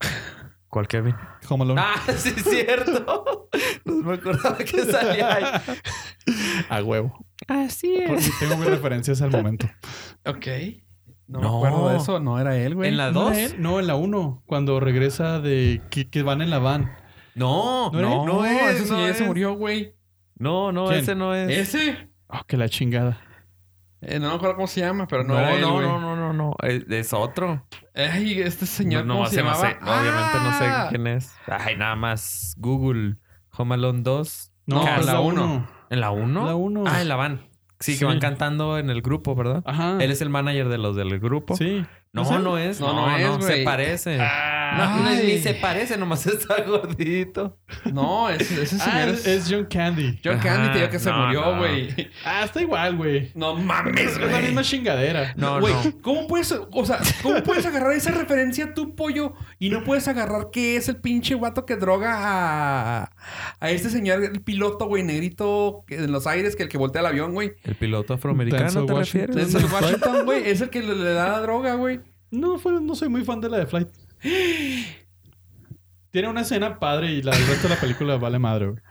[0.76, 1.14] ¿Cuál Kevin?
[1.48, 1.80] Home Alone.
[1.82, 3.48] Ah, sí, es cierto.
[3.86, 5.44] No me acordaba que salía ahí.
[6.68, 7.24] A huevo.
[7.48, 9.66] Así Porque tengo mis referencias al momento.
[10.26, 10.46] Ok.
[11.28, 11.60] No, No.
[11.62, 12.20] me acuerdo de eso.
[12.20, 12.90] No era él, güey.
[12.90, 13.32] ¿En la ¿No 2?
[13.32, 13.54] era él?
[13.62, 14.42] No, en la 1.
[14.44, 16.94] Cuando regresa de que, que van en la van.
[17.34, 18.74] No, ¿No no, no, es.
[18.74, 19.16] ese sí no ya es.
[19.16, 19.94] se murió, güey.
[20.38, 21.00] No, no, ¿Quién?
[21.00, 21.48] ese no es.
[21.74, 22.10] ¿Ese?
[22.26, 23.18] Oh, que la chingada.
[24.08, 26.16] Eh, no me acuerdo cómo se llama, pero no, No, era él, no, no, no,
[26.16, 26.54] no, no.
[26.62, 27.66] Es, es otro.
[27.94, 29.70] Ay, este señor, no, ¿cómo no, se ese no llamaba?
[29.70, 29.76] sé.
[29.82, 30.58] Obviamente no Ah.
[30.84, 31.34] sé quién es.
[31.48, 32.54] Ay, nada más.
[32.58, 33.16] Google.
[33.58, 34.52] Home Alone 2.
[34.66, 35.04] No, Cast.
[35.06, 35.44] la la uno.
[35.44, 35.68] 1.
[35.90, 36.46] ¿En la 1?
[36.46, 36.84] La uno.
[36.86, 37.40] Ah, en la van.
[37.80, 37.98] Sí, Sí.
[37.98, 39.62] que van cantando en el grupo, ¿verdad?
[39.66, 39.98] Ajá.
[40.00, 41.56] Él es el manager de los del grupo.
[41.56, 41.84] Sí.
[42.12, 42.80] No, no es.
[42.80, 43.64] No, No, no no, es, se güey.
[43.64, 44.18] parece.
[44.20, 47.58] Ah, no, es- ni se parece, nomás está gordito.
[47.92, 49.46] No, ese, ese Ah, señor es, es...
[49.46, 50.18] es John Candy.
[50.24, 51.58] John Candy, te digo que se no, murió, no.
[51.58, 52.10] güey.
[52.24, 53.30] Ah, está igual, güey.
[53.34, 54.42] No mames, Es la güey.
[54.42, 55.34] misma chingadera.
[55.36, 55.92] No, Güey, no.
[56.02, 60.50] ¿cómo puedes, o sea, cómo puedes agarrar esa referencia tu pollo y no puedes agarrar
[60.52, 63.10] que es el pinche guato que droga a,
[63.60, 67.06] a este señor, el piloto, güey, negrito en los aires, que el que voltea el
[67.06, 67.52] avión, güey?
[67.64, 69.36] El piloto afroamericano, ¿te refieres?
[69.36, 72.00] Es el Washington, güey, es el que le, le da la droga, güey.
[72.30, 73.88] No, fue- no soy muy fan de la de Flight.
[76.10, 78.82] Tiene una escena padre y la del resto de la película vale madre, güey.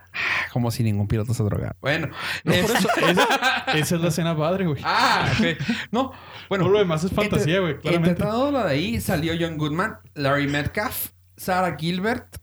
[0.53, 1.75] Como si ningún piloto se droga.
[1.81, 2.09] Bueno,
[2.43, 2.87] No, es- por eso.
[3.07, 4.81] esa, esa es la escena padre, güey.
[4.85, 5.45] Ah, ok.
[5.91, 6.11] No,
[6.47, 6.63] bueno.
[6.63, 7.77] Todo lo demás es fantasía, güey,
[8.17, 12.37] todo lo de ahí salió John Goodman, Larry Metcalf, Sarah Gilbert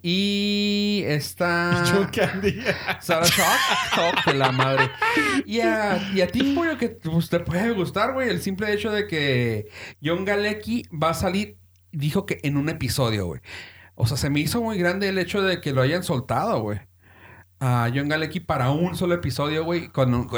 [0.00, 1.84] y esta...
[1.92, 2.62] John Candy.
[3.00, 4.26] Sarah Shock.
[4.28, 4.88] Oh, la madre.
[5.44, 8.30] Y a, y a ti, pollo, que pues, te puede gustar, güey.
[8.30, 9.68] El simple hecho de que
[10.02, 11.58] John Galecki va a salir,
[11.96, 13.40] dijo que en un episodio, güey.
[13.94, 16.80] O sea, se me hizo muy grande el hecho de que lo hayan soltado, güey.
[17.58, 19.88] A John Galecki para un solo episodio, güey.
[19.88, 20.28] Con, un-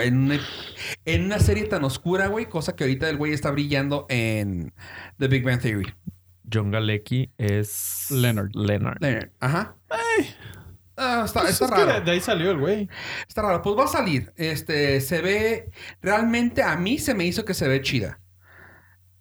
[1.04, 2.46] en, una serie tan oscura, güey.
[2.46, 4.72] Cosa que ahorita el güey está brillando en
[5.18, 5.92] The Big Bang Theory.
[6.52, 8.06] John Galecki es...
[8.10, 8.50] Leonard.
[8.54, 8.98] Leonard.
[9.00, 9.30] Leonard.
[9.40, 9.74] Ajá.
[10.96, 11.92] Ah, está, Pues está es que raro.
[11.94, 12.88] de, de ahí salió el güey.
[13.26, 13.62] Está raro.
[13.62, 14.32] Pues va a salir.
[14.36, 15.70] Este, se ve...
[16.00, 18.20] Realmente a mí se me hizo que se ve chida.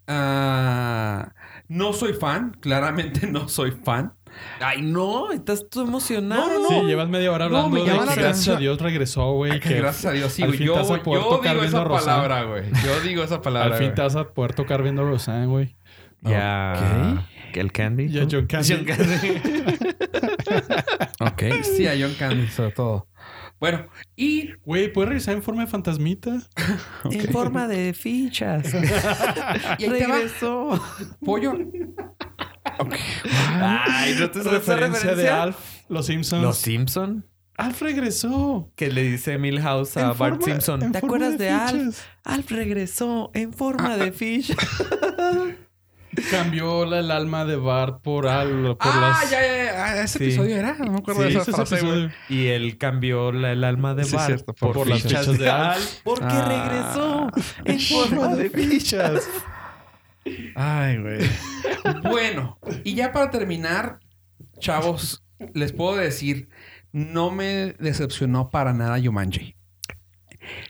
[0.08, 1.34] Ah,
[1.68, 2.55] no soy fan.
[2.59, 4.13] Claramente no soy fan.
[4.59, 5.32] Ay, no.
[5.32, 6.47] Estás tú emocionado.
[6.47, 9.32] No, no, Sí, llevas media hora No, hablando me de que gracias a Dios regresó,
[9.34, 9.59] güey.
[9.59, 10.32] Que gracias a Dios.
[10.34, 10.57] Sí, al güey.
[10.59, 12.63] fin Yo, te vas a poder yo tocar digo esa palabra, güey.
[12.84, 13.76] Yo digo esa palabra.
[13.76, 15.76] Al fin te vas a poder tocar viendo Roseanne, güey.
[16.22, 17.26] Ya.
[17.53, 18.09] ¿El Candy?
[18.09, 18.76] Ya John Candy.
[18.76, 19.41] John Candy.
[21.20, 21.43] Ok.
[21.63, 23.07] Sí, a John Candy, sobre todo.
[23.60, 24.51] Bueno, y...
[24.66, 26.38] Güey, ¿puedes regresar en forma de fantasmita?
[27.12, 28.72] En forma de fichas.
[29.80, 30.16] Y ahí te va.
[30.16, 30.84] Regresó.
[31.26, 31.53] Pollo.
[33.49, 35.58] Ay, ¿no te esa referencia de Alf,
[35.89, 36.43] Los Simpsons.
[36.43, 37.26] Los Simpson.
[37.58, 38.72] Alf regresó.
[38.76, 40.91] Que le dice Milhouse a En Bart forma- Simpson.
[40.91, 41.72] ¿Te acuerdas de, Alf?
[41.72, 42.05] fichas.
[42.24, 44.53] Alf regresó en forma de ficha.
[46.32, 48.78] cambió la- el alma de Bart por algo.
[48.78, 49.30] Por ah, las...
[49.32, 49.86] ya, ya, ya.
[49.86, 50.24] Ah, Ese Sí.
[50.26, 50.74] episodio era.
[50.78, 52.09] No me acuerdo Sí, de esa frase, güey.
[52.30, 55.82] Y él cambió la- el alma de Bart cierto, por, por las fichas de Al.
[56.03, 57.30] Porque Ah.
[57.30, 57.32] regresó
[57.65, 59.28] en forma de fichas.
[60.55, 61.20] Ay, güey.
[62.03, 63.99] bueno, y ya para terminar,
[64.59, 66.49] chavos, les puedo decir,
[66.91, 69.55] no me decepcionó para nada Yumanji.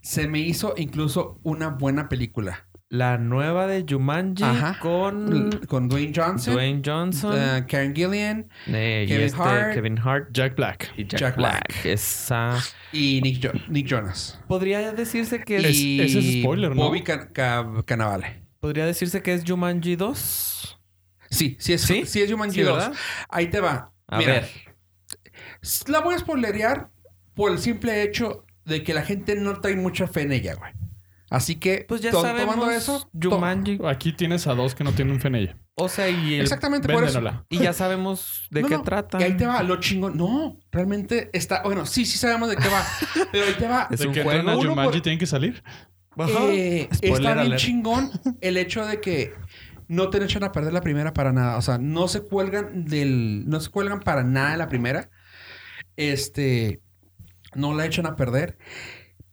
[0.02, 2.67] Se me hizo incluso una buena película.
[2.90, 4.80] La nueva de Jumanji Ajá.
[4.80, 9.74] con Con Dwayne Johnson, Dwayne Johnson, uh, Karen Gillian eh, Kevin este Hart.
[9.74, 10.94] Kevin Hart Jack Black.
[10.96, 11.68] y Jack, Jack Black.
[11.68, 11.86] Black.
[11.86, 12.58] Esa
[12.94, 14.40] y Nick, Jo- Nick Jonas.
[14.48, 16.84] podría decirse que es, Es- y ese es spoiler, ¿no?
[16.84, 17.30] Bobby Can-
[17.86, 18.44] Cannavale.
[18.62, 20.80] podría decirse que es Jumanji 2.
[21.30, 22.06] Sí, sí es, ¿Sí?
[22.06, 22.74] sí es Jumanji Sí, 2.
[22.78, 22.94] ¿verdad?
[23.28, 23.92] Ahí te va.
[24.08, 24.50] A Mira, ver,
[25.88, 26.90] La voy a spoilerear
[27.36, 30.72] por el simple hecho de que la gente no trae mucha fe en ella, güey.
[31.30, 34.94] Así que, pues ya to- sabemos tomando eso, to- Aquí tienes a dos que no
[34.94, 35.58] tienen fe en ella.
[35.76, 37.22] o sea, y el- Exactamente por eso.
[37.50, 39.20] Y ya sabemos de No, qué no, trata.
[39.20, 40.16] Y ahí te va, lo chingón.
[40.18, 41.64] No, realmente está.
[41.64, 42.82] Bueno, sí, sí sabemos de qué va.
[43.32, 43.88] pero ahí te va.
[43.92, 44.40] Es ¿De un que juego.
[44.40, 45.62] entran a Uno Jumanji por- tienen que salir?
[46.18, 46.32] Ajá.
[46.50, 47.62] Eh, está bien alert.
[47.62, 48.10] chingón
[48.42, 49.34] el hecho de que
[49.90, 51.58] no te echan a perder la primera para nada.
[51.58, 53.44] O sea, no se cuelgan del.
[53.48, 55.10] No se cuelgan para nada de la primera.
[55.98, 56.82] Este.
[57.54, 58.58] No la echan a perder.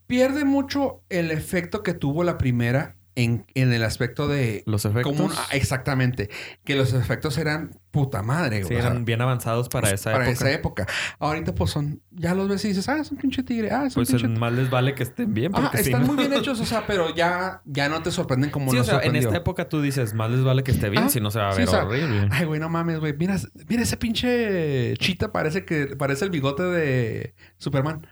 [0.07, 4.61] Pierde mucho el efecto que tuvo la primera en, en el aspecto de.
[4.65, 6.29] Los efectos como un- ah, exactamente.
[6.65, 8.75] Que los efectos eran puta madre, sí, güey.
[8.77, 10.33] O sea, eran bien avanzados para esa para época.
[10.33, 10.87] esa época.
[11.19, 12.01] Ahorita, pues son.
[12.11, 13.71] Ya los ves y dices, ah, es un pinche tigre.
[13.71, 16.17] Ah, es un Pues pinche más les vale que estén bien porque están no- muy
[16.17, 19.15] bien hechos, o sea, pero ya, ya no te sorprenden como Sí, o sea, en
[19.15, 21.49] esta época tú dices, más les vale que esté bien, Ah, si no se va
[21.49, 22.27] a sí, ver o sea, horrible.
[22.31, 23.15] Ay, güey, no mames, güey.
[23.17, 23.37] Mira,
[23.69, 28.05] mira ese pinche chita, parece que parece el bigote de Superman.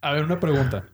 [0.00, 0.84] A ver, una pregunta.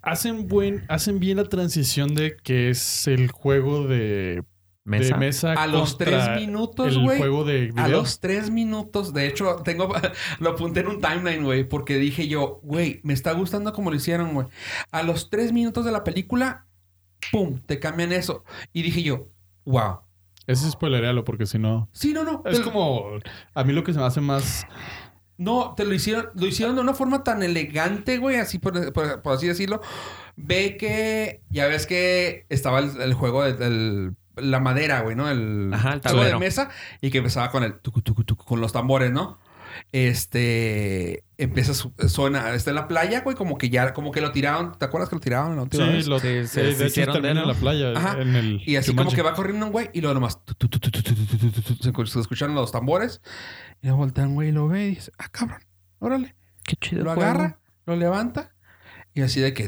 [0.00, 4.42] ¿Hacen, buen, ¿Hacen bien la transición de que es el juego de
[4.84, 5.14] Mesa.
[5.14, 7.18] de mesa A los tres minutos, el güey.
[7.18, 7.84] juego de video?
[7.84, 9.94] A los tres minutos, de hecho, tengo,
[10.40, 13.96] lo apunté en un timeline, güey, porque dije yo, güey, me está gustando como lo
[13.96, 14.48] hicieron, güey.
[14.90, 16.66] A los tres minutos de la película,
[17.30, 18.44] pum, te cambian eso.
[18.72, 19.28] Y dije yo,
[19.64, 20.00] wow.
[20.48, 21.88] Ese es spoilerealo porque si no...
[21.92, 22.42] Sí, no, no.
[22.44, 23.04] Es como...
[23.54, 24.66] A mí lo que se me hace más...
[25.42, 29.22] No, te lo hicieron, lo hicieron de una forma tan elegante, güey, así por, por-
[29.22, 29.80] por así decirlo.
[30.36, 35.28] Ve que ya ves que estaba el, el juego de la madera, güey, ¿no?
[35.30, 36.70] El, Ajá, el juego de mesa
[37.02, 39.38] y que empezaba con el tucu, tucu, tucu, con los tambores, ¿no?
[39.92, 44.32] este empieza su, suena está en la playa güey como que ya como que lo
[44.32, 45.68] tiraron te acuerdas que lo tiraron no?
[45.70, 48.20] sí lo de, sí, de hecho termina en la playa Ajá.
[48.20, 50.38] en el y así como que va corriendo un güey y luego nomás
[52.06, 53.20] se escuchan los tambores
[53.82, 55.62] y luego voltean güey y lo ve y dice ah cabrón
[55.98, 58.52] órale qué chido lo agarra lo levanta
[59.14, 59.64] y así de que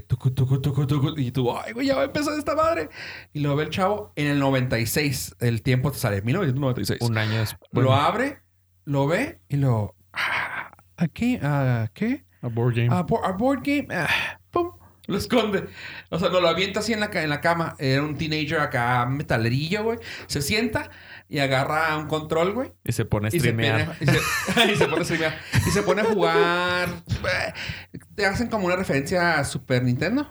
[1.17, 2.89] y tú, ay, güey, ya va a empezar esta madre.
[3.35, 5.37] Y lo ve el chavo en el 96.
[5.41, 7.03] El tiempo te sale 1996.
[7.03, 7.71] Un año después.
[7.73, 8.44] Lo abre
[8.85, 9.95] lo ve y lo.
[10.12, 12.24] ah, Aquí, ah, ¿qué?
[12.43, 12.89] A board game.
[12.95, 13.87] A, bo- a board game.
[13.91, 14.70] ah, pum.
[15.07, 15.66] Lo esconde.
[16.09, 17.74] O sea, no lo avienta así en la, en la cama.
[17.78, 19.99] Era un teenager acá, metalerillo, güey.
[20.28, 20.91] Se sienta
[21.28, 22.72] y agarra un control, güey.
[22.85, 23.87] Y se pone a Y se, streamear.
[23.87, 25.39] pone, y, se, y se pone a streamear.
[25.66, 26.89] Y se pone a jugar.
[28.14, 30.26] Te hacen como una referencia a Super Nintendo.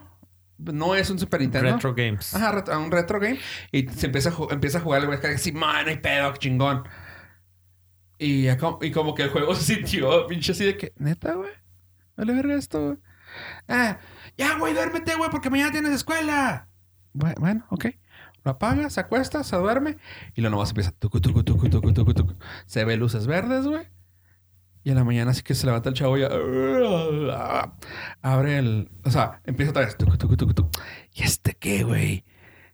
[0.58, 1.72] No es un Super Nintendo.
[1.74, 2.34] Retro games.
[2.34, 3.38] Ajá, un retro game.
[3.72, 5.20] Y se empieza a, empieza a jugar güey.
[5.36, 6.84] Así, man, hay pedo, chingón.
[8.24, 11.52] Y, como, que el juego se sintió pinche así de que, neta, güey.
[12.16, 12.98] Vale verga esto, güey.
[13.68, 14.00] Ah,
[14.38, 16.70] ya, güey, duérmete, güey, porque mañana tienes escuela.
[17.12, 17.88] Bueno, bueno, ok.
[18.44, 19.98] Lo apaga, se acuesta, se duerme.
[20.36, 20.92] Y lo nomás empieza.
[20.92, 22.36] Tucu, tucu, tucu.
[22.66, 23.88] Se ve luces verdes, güey.
[24.84, 26.30] Y en la mañana así que se levanta el chavo y ya,
[28.22, 28.92] abre el.
[29.06, 29.96] O sea, empieza otra vez.
[31.14, 32.26] ¿Y este qué, güey?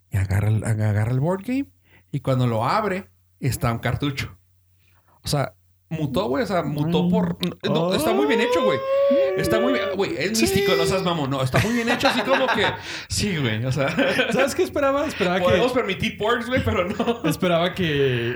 [0.09, 1.69] Y agarra agarra el board game.
[2.11, 4.38] Y cuando lo abre, está un cartucho.
[5.23, 5.53] O sea,
[5.89, 6.43] mutó, güey.
[6.43, 7.37] O sea, mutó por.
[7.67, 8.79] No, está muy bien hecho, güey.
[9.37, 9.85] Está muy bien.
[9.95, 11.29] Güey, es místico, no seas mamón.
[11.29, 12.65] No, está muy bien hecho, así como que.
[13.09, 13.65] Sí, güey.
[13.65, 13.89] O sea,
[14.31, 15.05] ¿Sabes qué esperaba?
[15.05, 15.79] Esperaba podemos que...
[15.79, 17.23] permitir porks, güey, pero no.
[17.29, 18.35] Esperaba que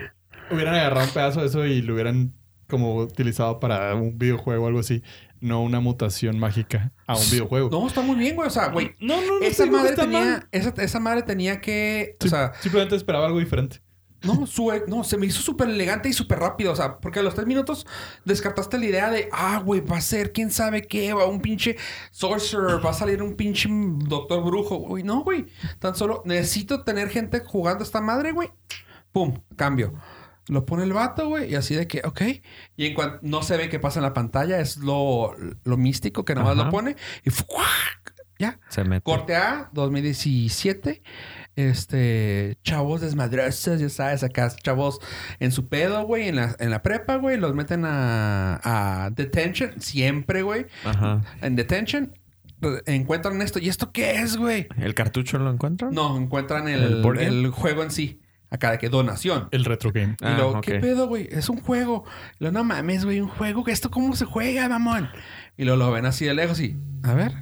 [0.52, 2.34] hubieran agarrado un pedazo de eso y lo hubieran
[2.70, 5.04] como utilizado para un videojuego o algo así.
[5.40, 7.70] No una mutación mágica a un videojuego.
[7.70, 8.48] No, está muy bien, güey.
[8.48, 8.96] O sea, güey.
[9.00, 12.16] no, no, no Esa madre, tenía, esa, esa madre tenía que.
[12.24, 13.82] O sea, simplemente esperaba algo diferente.
[14.24, 16.72] No, su, no, se me hizo súper elegante y súper rápido.
[16.72, 17.86] O sea, porque a los tres minutos
[18.26, 21.76] descartaste la idea de, ah, güey, va a ser quién sabe qué, va un pinche
[22.12, 24.78] sorcerer, va a salir un pinche doctor brujo.
[24.78, 25.46] Güey, no, güey.
[25.80, 28.50] Tan solo necesito tener gente jugando esta madre, güey.
[29.12, 29.94] Pum, cambio.
[30.48, 32.22] Lo pone el vato, güey, y así de que, ok.
[32.76, 36.26] Y en cuanto no se ve qué pasa en la pantalla, es lo, lo místico
[36.26, 36.66] que nomás Ajá.
[36.66, 38.14] lo pone y ¡fuac!
[38.40, 38.60] Ya.
[38.68, 39.04] Se mete.
[39.04, 41.02] Corte A, 2017.
[41.56, 45.00] Este, chavos desmadrosos, ya sabes, acá chavos
[45.40, 49.80] en su pedo, güey, en la, en la prepa, güey, los meten a, a detention,
[49.80, 51.22] siempre, güey, Ajá.
[51.42, 52.12] en detention,
[52.86, 54.68] encuentran esto, ¿y esto qué es, güey?
[54.78, 55.92] ¿El cartucho lo encuentran?
[55.94, 59.48] No, encuentran el, ¿El juego en sí, acá de que donación.
[59.52, 60.16] El retro game.
[60.22, 60.62] Y Ah, luego.
[60.62, 61.28] ¿qué pedo, güey?
[61.32, 62.04] Es un juego.
[62.40, 63.64] Y luego, no mames, güey, un juego.
[63.68, 65.10] ¿Esto cómo se juega, mamón?
[65.58, 67.34] Y luego lo ven así de lejos y, a ver,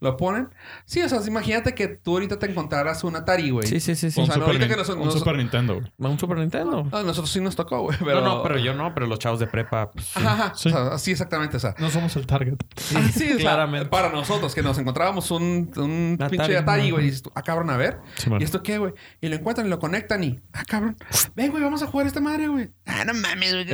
[0.00, 0.48] lo ponen.
[0.86, 3.66] Sí, o sea, imagínate que tú ahorita te encontraras un Atari, güey.
[3.66, 4.18] Sí, sí, sí, sí.
[4.20, 6.12] O un sea, no, Super, que nos- un nos- Super Nintendo, güey.
[6.12, 6.88] ¿Un Super Nintendo?
[6.92, 7.98] A nosotros sí nos tocó, güey.
[7.98, 8.20] Pero...
[8.20, 9.90] No, no, pero yo no, pero los chavos de prepa.
[9.90, 10.12] pues, sí.
[10.18, 10.52] Ajá, ajá.
[10.56, 10.68] Sí.
[10.68, 11.56] O sea, sí, exactamente.
[11.56, 12.56] O sea, No somos el target.
[12.76, 13.88] Sí, o sea, claramente.
[13.88, 17.04] para nosotros que nos encontrábamos un, un Atari, pinche Atari, güey.
[17.06, 17.98] Y dices ah, cabrón, a ver.
[18.16, 18.30] Sí.
[18.38, 18.92] ¿Y esto qué, güey?
[19.20, 20.96] Y lo encuentran y lo conectan y, ah, cabrón.
[21.36, 22.70] Ven, güey, vamos a jugar esta madre, güey.
[22.86, 23.66] Ah, no mames, güey.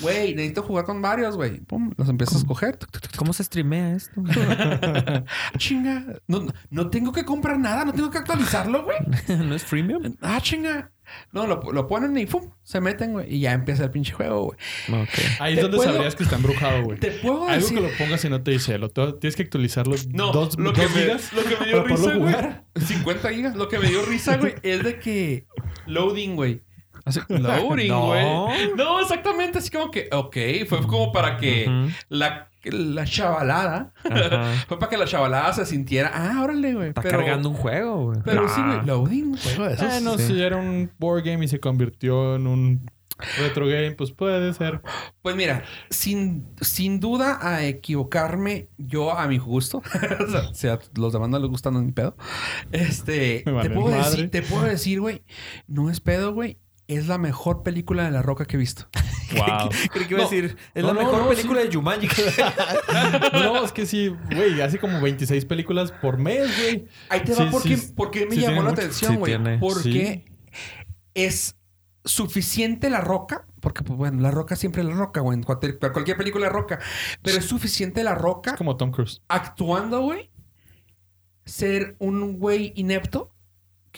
[0.00, 1.60] Güey, necesito jugar con varios, güey.
[1.60, 2.78] Pum, los empiezas a escoger.
[3.16, 4.22] ¿Cómo se streamea esto?
[5.56, 6.04] Chinga.
[6.26, 8.98] No, no tengo que comprar nada, no tengo que actualizarlo, güey.
[9.38, 10.16] ¿No es freemium?
[10.20, 10.90] Ah, chinga.
[11.32, 13.34] No, lo, lo ponen y pum, se meten, güey.
[13.34, 14.58] Y ya empieza el pinche juego, güey.
[15.40, 16.98] Ahí es donde puedo- sabrías que está embrujado, güey.
[17.00, 17.78] Te puedo Algo decir.
[17.78, 20.82] que lo pongas y no te dice, lo tienes que actualizarlo No, dos, lo, que
[20.82, 22.18] dos me, gigas lo que me dio para risa, güey.
[22.34, 22.64] jugar.
[22.76, 23.56] 50 gigas.
[23.56, 25.46] Lo que me dio risa, güey, es de que
[25.86, 26.62] loading, güey.
[27.08, 28.74] Así, loading, güey.
[28.76, 29.00] No.
[29.00, 29.58] exactamente.
[29.58, 30.36] Así como que, ok,
[30.68, 33.92] fue como para que la, la chavalada,
[34.68, 36.88] fue para que la chavalada se sintiera, ah, órale, güey.
[36.88, 38.18] Está pero- cargando un juego, güey.
[38.24, 38.48] Pero Nah.
[38.48, 39.92] sí, güey, loading, un juego de esos.
[39.92, 40.26] Ah, no, Sí.
[40.26, 42.90] si era un board game y se convirtió en un
[43.36, 44.80] retro game, pues puede ser.
[45.22, 49.78] Pues mira, sin, sin duda a equivocarme, yo a mi gusto,
[50.24, 52.16] o sea, si a los demás no les gustan, no es mi pedo.
[52.70, 55.22] Este, vale te, puedo decir, te puedo decir, güey,
[55.66, 56.58] no es pedo, güey.
[56.88, 58.86] Es la mejor película de La Roca que he visto.
[59.36, 59.68] Wow.
[59.92, 60.30] Creí que iba a No.
[60.30, 62.08] decir, es No, la mejor no, película de Jumanji.
[63.34, 66.88] no, es que sí, güey, hace como 26 películas por mes, güey.
[67.10, 68.80] Ahí te Sí, va porque, sí, porque me sí llamó la mucho.
[68.80, 69.60] atención, güey.
[69.60, 70.24] porque
[71.12, 71.56] es
[72.06, 75.38] suficiente La Roca, porque pues bueno, La Roca siempre es La Roca, güey.
[75.42, 76.78] Cualquier, cualquier película es Roca.
[77.20, 79.20] Pero es suficiente La Roca Es como Tom Cruise.
[79.28, 80.30] actuando, güey,
[81.44, 83.30] ser un güey inepto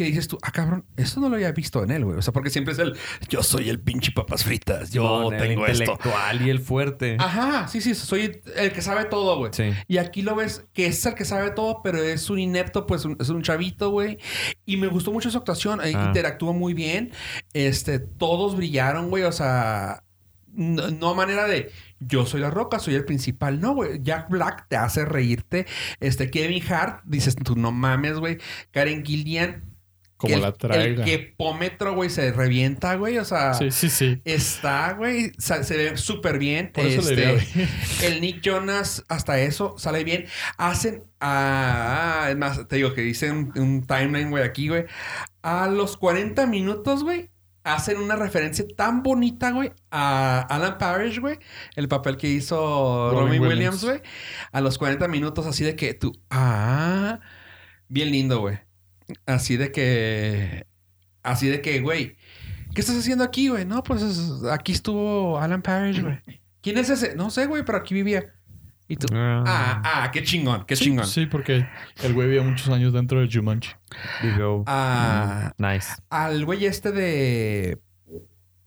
[0.01, 2.16] que dices tú, ah, cabrón, esto no lo había visto en él, güey.
[2.16, 2.96] O sea, porque siempre es el,
[3.28, 5.82] yo soy el pinche papas fritas, yo el tengo esto.
[5.84, 7.16] intelectual y el fuerte.
[7.20, 9.53] Ajá, sí, sí, soy el que sabe todo, güey.
[9.53, 9.70] Sí.
[9.88, 13.05] Y aquí lo ves que es el que sabe todo, pero es un inepto, pues
[13.05, 14.16] un- es un chavito, güey.
[14.64, 15.88] Y me gustó mucho su actuación, Ah.
[15.90, 17.12] interactuó muy bien.
[17.53, 20.03] Este, todos brillaron, güey, o sea,
[20.53, 21.70] no, no a manera de
[22.01, 23.61] yo soy la roca, soy el principal.
[23.61, 24.01] No, güey.
[24.03, 25.66] Jack Black te hace reírte.
[26.01, 28.38] Este, Kevin Hart, dices tú, no mames, güey.
[28.70, 29.64] Karen Gillian.
[30.20, 31.02] Como el, la traiga.
[31.02, 33.16] El quepómetro, güey, se revienta, güey.
[33.18, 34.20] O sea, Sí, sí, sí.
[34.26, 35.32] está, güey.
[35.38, 36.70] Se ve súper bien.
[36.74, 37.68] Por eso le Este, diría,
[38.04, 40.26] el Nick Jonas, hasta eso, sale bien.
[40.58, 41.04] Hacen.
[41.20, 44.84] Ah, es más, te digo que dicen un timeline, güey, aquí, güey.
[45.42, 47.30] A los 40 minutos, güey,
[47.64, 51.38] hacen una referencia tan bonita, güey, a Alan Parrish, güey.
[51.76, 53.82] El papel que hizo Robin Robin, Williams.
[53.82, 54.00] Williams, güey.
[54.52, 56.12] A los 40 minutos, así de que tú.
[56.30, 57.20] Ah,
[57.88, 58.58] bien lindo, güey.
[59.26, 60.66] Así de que.
[61.22, 62.16] Así de que, güey.
[62.74, 63.64] ¿Qué estás haciendo aquí, güey?
[63.64, 66.18] No, pues es- aquí estuvo Alan Parrish, güey.
[66.62, 67.16] ¿Quién es ese?
[67.16, 68.32] No sé, güey, pero aquí vivía.
[68.86, 69.06] Y tú.
[69.12, 71.06] Ah, ah, qué chingón, qué sí, chingón.
[71.06, 71.66] Sí, porque
[72.02, 73.70] el güey vivía muchos años dentro de Jumanji.
[74.22, 75.92] Digo, Ah, mm, nice.
[76.11, 77.78] al güey este de.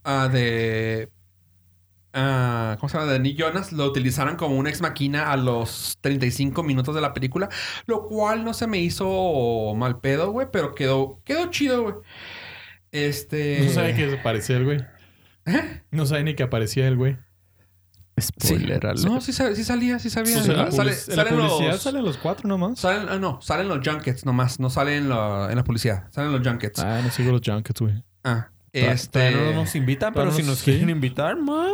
[0.03, 1.09] Ah, de.
[2.13, 3.11] Ah, ¿Cómo se llama?
[3.11, 7.13] De Nick Jonas lo utilizaron como una ex máquina a los 35 minutos de la
[7.13, 7.49] película,
[7.85, 11.95] lo cual no se me hizo mal pedo, güey, pero quedó, quedó chido, güey.
[12.91, 13.61] Este.
[13.65, 14.79] No sabe que aparecía el güey.
[15.45, 15.81] ¿Eh?
[15.91, 17.17] No sabe ni que aparecía el güey.
[18.21, 18.99] Spoiler alert.
[19.05, 20.37] No, sí, sí salía, sí sabía.
[20.37, 22.79] O sea, la, Sale- public- en la salen publicidad los- salen los cuatro nomás.
[22.79, 26.79] Salen, ah, no, salen los junkets nomás, no salen en la publicidad, salen los junkets.
[26.79, 28.03] Ah, no sigo los junkets, güey.
[28.23, 29.31] Ah, este.
[29.31, 30.65] no nos invitan, pero si no- nos sí.
[30.71, 31.71] quieren invitar, man.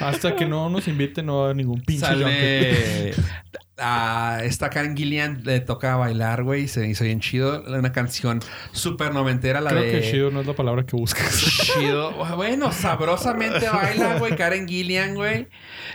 [0.00, 2.06] Hasta que no nos inviten, no va a haber ningún pinche.
[2.06, 3.14] Sale.
[3.84, 7.64] A esta Karen Gillian le toca bailar, güey, y se hizo bien chido.
[7.66, 9.90] Una canción súper noventera, la Creo de.
[9.90, 11.36] que chido no es la palabra que buscas.
[11.74, 12.12] Chido.
[12.36, 14.36] Bueno, sabrosamente baila, güey.
[14.36, 15.48] Karen Gillian, güey.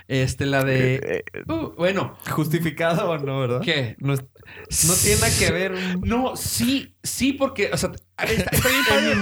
[0.08, 1.24] Este, la de.
[1.48, 3.62] Uh, bueno, ¿Justificado o no, verdad?
[3.62, 3.96] ¿qué?
[4.00, 6.00] No, tiene nada que ver.
[6.06, 7.92] No, sí, sí, porque, o sea,
[8.26, 9.16] está, está bien padre.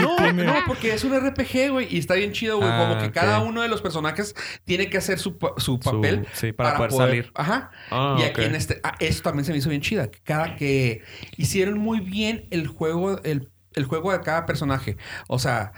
[0.00, 0.44] No, tiene.
[0.44, 2.68] no, porque es un RPG, güey, y está bien chido, güey.
[2.70, 3.12] Ah, como que ok.
[3.14, 4.34] cada uno de los personajes
[4.64, 6.26] tiene que hacer su, su papel.
[6.32, 7.32] sí, para poder salir.
[7.34, 7.70] Ajá.
[8.00, 10.10] Ah, y aquí en este, ah, eso también se me hizo bien chida.
[10.10, 11.02] que Cada que
[11.36, 14.96] hicieron muy bien el juego, el, el juego de cada personaje.
[15.28, 15.72] O sea,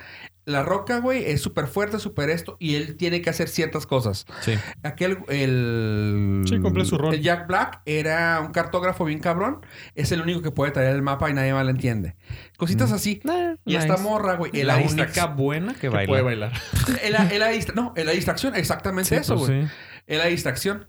[0.44, 4.26] La Roca, güey, es súper fuerte, súper esto, y él tiene que hacer ciertas cosas.
[4.40, 4.54] Sí.
[4.82, 6.42] Aquel, el...
[6.48, 7.14] Sí, cumple su rol.
[7.14, 9.64] El Jack Black era un cartógrafo bien cabrón.
[9.94, 12.16] Es el único que puede traer el mapa y nadie más lo entiende.
[12.56, 13.20] Cositas así.
[13.64, 16.08] Y esta morra, güey, la única buena que Que baila.
[16.10, 16.52] puede bailar.
[17.02, 18.56] Es la distra- no, la distracción.
[18.56, 19.62] Exactamente Sí, eso, pues güey.
[19.66, 19.68] sí.
[20.08, 20.88] Es la distracción.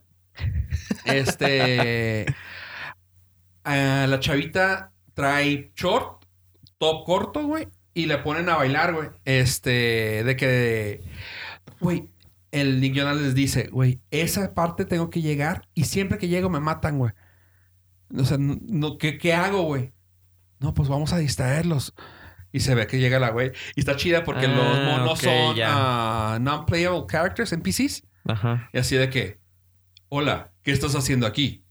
[1.06, 2.26] Este.
[3.64, 6.26] ah, la chavita trae short,
[6.78, 7.68] top corto, güey.
[7.94, 9.10] Y le ponen a bailar, güey.
[9.26, 10.24] Este.
[10.24, 11.02] De que.
[11.80, 12.10] Güey.
[12.52, 15.68] El Nick Jonas les dice, güey, esa parte tengo que llegar.
[15.74, 17.12] Y siempre que llego me matan, güey.
[18.16, 19.92] O sea, no, ¿qué, qué hago, güey?
[20.60, 21.96] No, pues vamos a distraerlos.
[22.52, 23.52] Y se ve que llega la güey.
[23.76, 28.04] Y está chida porque Ah, los monos ok, son ah, non-playable characters, NPCs.
[28.26, 28.70] Ajá.
[28.72, 29.40] Y así de que,
[30.16, 31.66] hola, ¿qué estás haciendo aquí?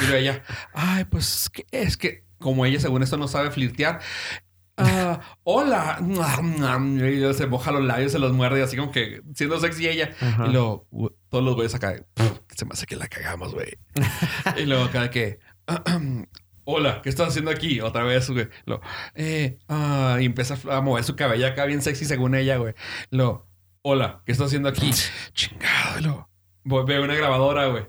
[0.00, 0.42] Y luego ella,
[0.74, 4.00] ay, pues es que, como ella según esto no sabe flirtear,
[4.76, 9.60] ah, hola, y luego se moja los labios, se los muerde, así como que siendo
[9.60, 10.10] sexy ella.
[10.20, 10.46] Ajá.
[10.48, 13.78] Y luego, "Gu- todos los güeyes acá, "Pff, se me hace que la cagamos, güey.
[14.56, 15.38] y luego acá que,
[16.64, 17.80] hola, ¿qué estás haciendo aquí?
[17.80, 18.48] Otra vez, güey.
[18.66, 18.80] Lo,
[19.14, 22.74] eh, ah, y empieza a mover su cabello acá bien sexy según ella, güey.
[23.10, 23.46] Lo,
[23.82, 24.90] hola, ¿qué estás haciendo aquí?
[25.32, 26.31] Chingado, lo.
[26.64, 27.84] Voy- Veo una grabadora, güey.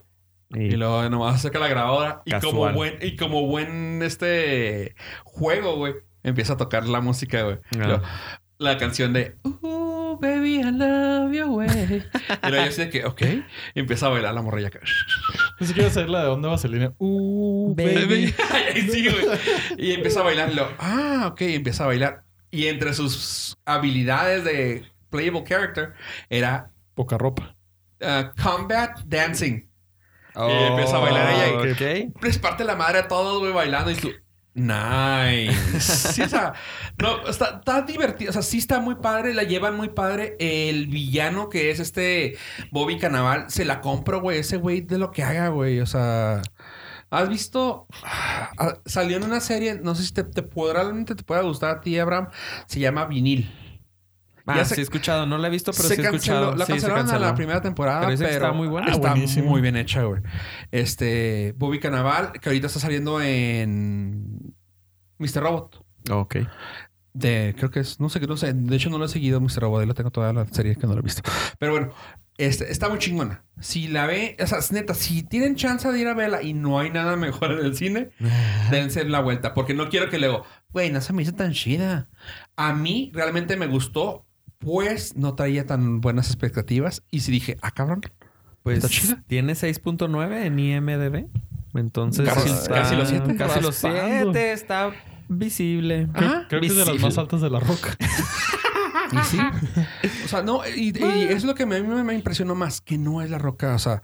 [0.51, 2.21] Y- Y luego nomás acerca la grabadora.
[2.25, 5.95] Y como buen, y como buen este juego, güey.
[6.23, 7.57] Empieza a tocar la música, güey.
[7.81, 8.01] Ah.
[8.59, 11.67] La canción de Ooh, baby, I love you, güey.
[11.69, 13.21] y luego yo así de que, ok.
[13.73, 14.69] Y empieza a bailar la morrilla.
[15.59, 16.93] Ni siquiera saber la de dónde vaselina.
[16.99, 18.33] Uh, baby.
[18.51, 19.25] Ahí sí, güey.
[19.77, 20.51] Y empieza a bailar.
[20.51, 21.41] Y lo, ah, ok.
[21.41, 22.23] Y empieza a bailar.
[22.51, 25.93] Y entre sus habilidades de playable character
[26.29, 27.52] era Poca ropa.
[28.03, 29.69] Uh, combat dancing.
[30.35, 31.71] Y empieza a bailar ella y
[32.07, 32.23] Ok.
[32.23, 34.09] les parte la madre a todos, güey, bailando y tú.
[34.55, 35.79] Nice.
[35.79, 36.53] Sí, o sea,
[36.99, 38.29] no, está, está divertido.
[38.29, 40.35] O sea, sí está muy padre, la llevan muy padre.
[40.39, 42.37] El villano que es este
[42.71, 44.39] Bobby Cannavale, se la compro, güey.
[44.39, 45.79] Ese güey de lo que haga, güey.
[45.79, 46.41] O sea,
[47.09, 47.87] ¿has visto?
[48.03, 51.77] Ah, Salió en una serie, no sé si te, te podrá, realmente te pueda gustar
[51.77, 52.27] a ti, Abraham.
[52.67, 53.51] Se llama Vinil.
[54.45, 55.25] Ah, Ya sí se- he escuchado.
[55.25, 56.15] No la he visto, pero se sí he canceló,
[56.51, 56.55] escuchado.
[56.57, 58.91] la Sí, cancelaron a la primera temporada, Pero está muy buena.
[58.91, 59.49] Está buenísimo.
[59.49, 60.21] muy bien hecha, güey.
[60.71, 64.53] Este, Bobby Cannavale, que ahorita está saliendo en
[65.19, 65.41] Mr.
[65.43, 65.85] Robot.
[66.11, 66.35] Ok.
[67.13, 68.53] De, creo que es, no sé, no sé.
[68.53, 69.59] De hecho, no lo he seguido, Mr.
[69.61, 69.81] Robot.
[69.81, 71.21] Ahí lo tengo toda la serie que no lo he visto.
[71.59, 71.93] Pero bueno,
[72.37, 73.45] este, está muy chingona.
[73.59, 76.53] Si la ve, o sea, es neta, si tienen chance de ir a verla y
[76.53, 78.09] no hay nada mejor en el cine,
[78.71, 79.53] dense la vuelta.
[79.53, 82.09] Porque no quiero que luego, güey, no se me hizo tan chida.
[82.55, 84.25] A mí realmente me gustó,
[84.63, 87.03] pues no traía tan buenas expectativas.
[87.11, 88.01] Y sí dije, ah, cabrón.
[88.63, 89.23] Pues Está chida.
[89.27, 91.27] tiene 6.9 en IMDB.
[91.75, 93.35] Entonces Casi- está- casi los siete.
[93.35, 94.31] Casi los Raspando.
[94.33, 94.51] 7.
[94.53, 94.91] Está
[95.27, 96.07] visible.
[96.13, 97.95] Creo, que es de las más altas de la roca.
[99.11, 99.37] Y sí.
[100.25, 102.81] o sea, no, y, y es lo que me- a mí me, me impresionó más,
[102.81, 103.75] que no es la roca.
[103.75, 104.01] O sea,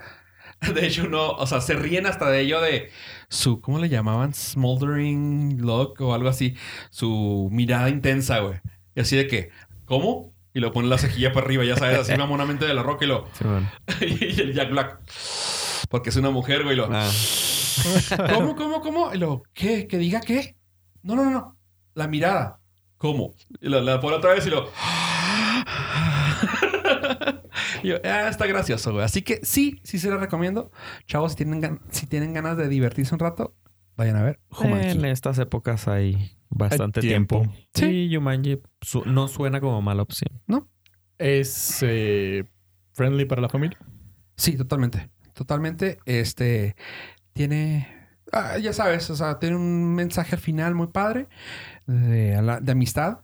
[0.76, 2.90] de hecho, no, o sea, se ríen hasta de ello de
[3.28, 4.34] su, ¿cómo le llamaban?
[4.36, 6.56] Smoldering look o algo así.
[6.92, 8.60] Su mirada intensa, güey.
[8.94, 9.50] Y así de que,
[9.86, 10.32] ¿cómo?
[10.54, 13.08] Y lo pone la cejilla para arriba, ya sabes, así mamonamente de la roca y
[13.08, 13.28] lo.
[13.34, 13.70] Sí, bueno.
[14.02, 15.00] y el Jack Black.
[15.90, 16.74] Porque es una mujer, güey.
[16.74, 17.10] y Lo, Ah.
[18.34, 19.14] ¿Cómo, cómo, cómo?
[19.14, 19.88] Y lo, ¿qué?
[19.88, 20.58] ¿Que diga qué?
[21.02, 21.58] No, no, no.
[21.94, 22.60] La mirada.
[22.98, 23.34] ¿Cómo?
[23.62, 24.70] Y lo, la pone otra vez y lo.
[27.84, 29.06] y yo, ah, está gracioso, güey.
[29.06, 30.72] Así que sí, sí se la recomiendo.
[31.08, 33.56] Chavos, si tienen, si tienen ganas de divertirse un rato,
[33.96, 34.98] vayan a ver Jumanji.
[34.98, 37.42] En estas épocas hay bastante tiempo.
[37.42, 37.58] tiempo.
[37.74, 40.30] Sí, Jumanji su- no suena como mala opción.
[41.18, 42.46] Es eh,
[42.94, 43.78] friendly para la familia.
[44.38, 45.10] Sí, totalmente.
[45.34, 46.00] Totalmente.
[46.06, 46.76] Este
[47.34, 47.88] tiene.
[48.32, 51.28] ah, ya sabes, o sea, tiene un mensaje al final muy padre
[51.86, 52.36] de,
[52.72, 53.20] amistad.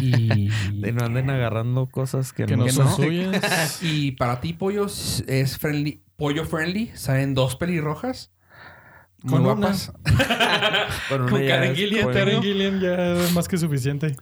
[0.00, 0.48] Y,
[0.80, 2.92] De no anden agarrando cosas que, Que no, no son no.
[2.92, 3.78] suyas.
[3.82, 6.90] y para ti, pollos, es friendly, pollo friendly.
[6.94, 8.32] Salen dos pelirrojas.
[9.22, 9.54] Muy Con una.
[9.54, 9.92] guapas.
[11.08, 14.16] Con, una Con Karen Gillian, por- Karen Gillian ya es más que suficiente.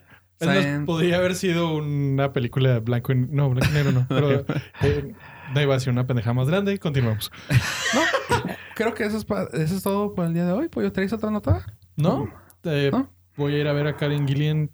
[0.45, 3.17] Más, podría haber sido una película de blanco y...
[3.17, 4.07] No, blanco y negro no.
[4.09, 4.45] Pero
[4.83, 5.15] eh,
[5.55, 6.79] no iba a ser una pendeja más grande.
[6.79, 7.33] Continuamos.
[8.75, 10.69] Creo que eso es, pa- eso es todo por el día de hoy.
[10.69, 11.65] Pollo, ¿traes otra nota?
[11.97, 12.29] ¿No?
[12.65, 13.11] Eh, ¿No?
[13.37, 14.71] Voy a ir a ver a Karen Gillian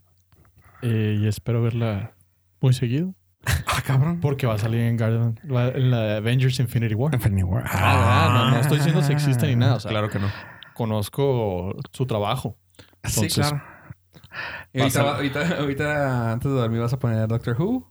[0.83, 2.15] eh, y espero verla
[2.61, 3.15] muy seguido.
[3.67, 4.21] Ah, cabrón.
[4.21, 7.15] Porque va a salir en, Guardian- la, en la Avengers Infinity War.
[7.15, 7.65] Infinity War.
[7.67, 9.75] Ah, no, no estoy siendo sexista ni nada.
[9.77, 10.29] O sea, Claro que no.
[10.75, 12.57] conozco su trabajo.
[13.05, 13.63] Sí, Entonces, claro.
[14.73, 17.91] Y ahorita, pasa- ahorita, ahorita, antes de dormir, vas a poner Doctor Who.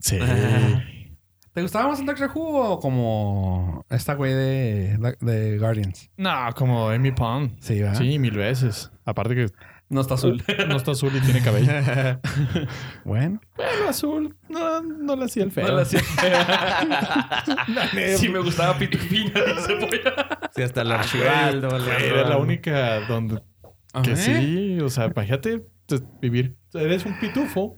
[0.00, 0.18] Sí.
[1.52, 6.10] ¿Te gustaba más el Doctor Who o como esta güey de, de Guardians?
[6.16, 7.56] No, como Amy Pond.
[7.60, 7.94] Sí, ¿verdad?
[7.98, 8.90] Sí, mil veces.
[9.04, 9.46] Aparte que
[9.94, 10.42] No está azul.
[10.68, 11.70] No está azul y tiene cabello.
[13.04, 13.40] bueno.
[13.54, 14.36] Bueno, azul.
[14.48, 15.68] No, no le hacía el feo.
[15.68, 16.00] No le hacía-
[18.18, 20.50] sí me gustaba Pitufina, dice Polla.
[20.54, 21.68] Sí, hasta el Archibaldo.
[21.70, 23.40] Güey, la- Era la única donde...
[24.02, 26.56] Que sí, o sea, imagínate te- vivir...
[26.72, 27.76] Eres un pitufo,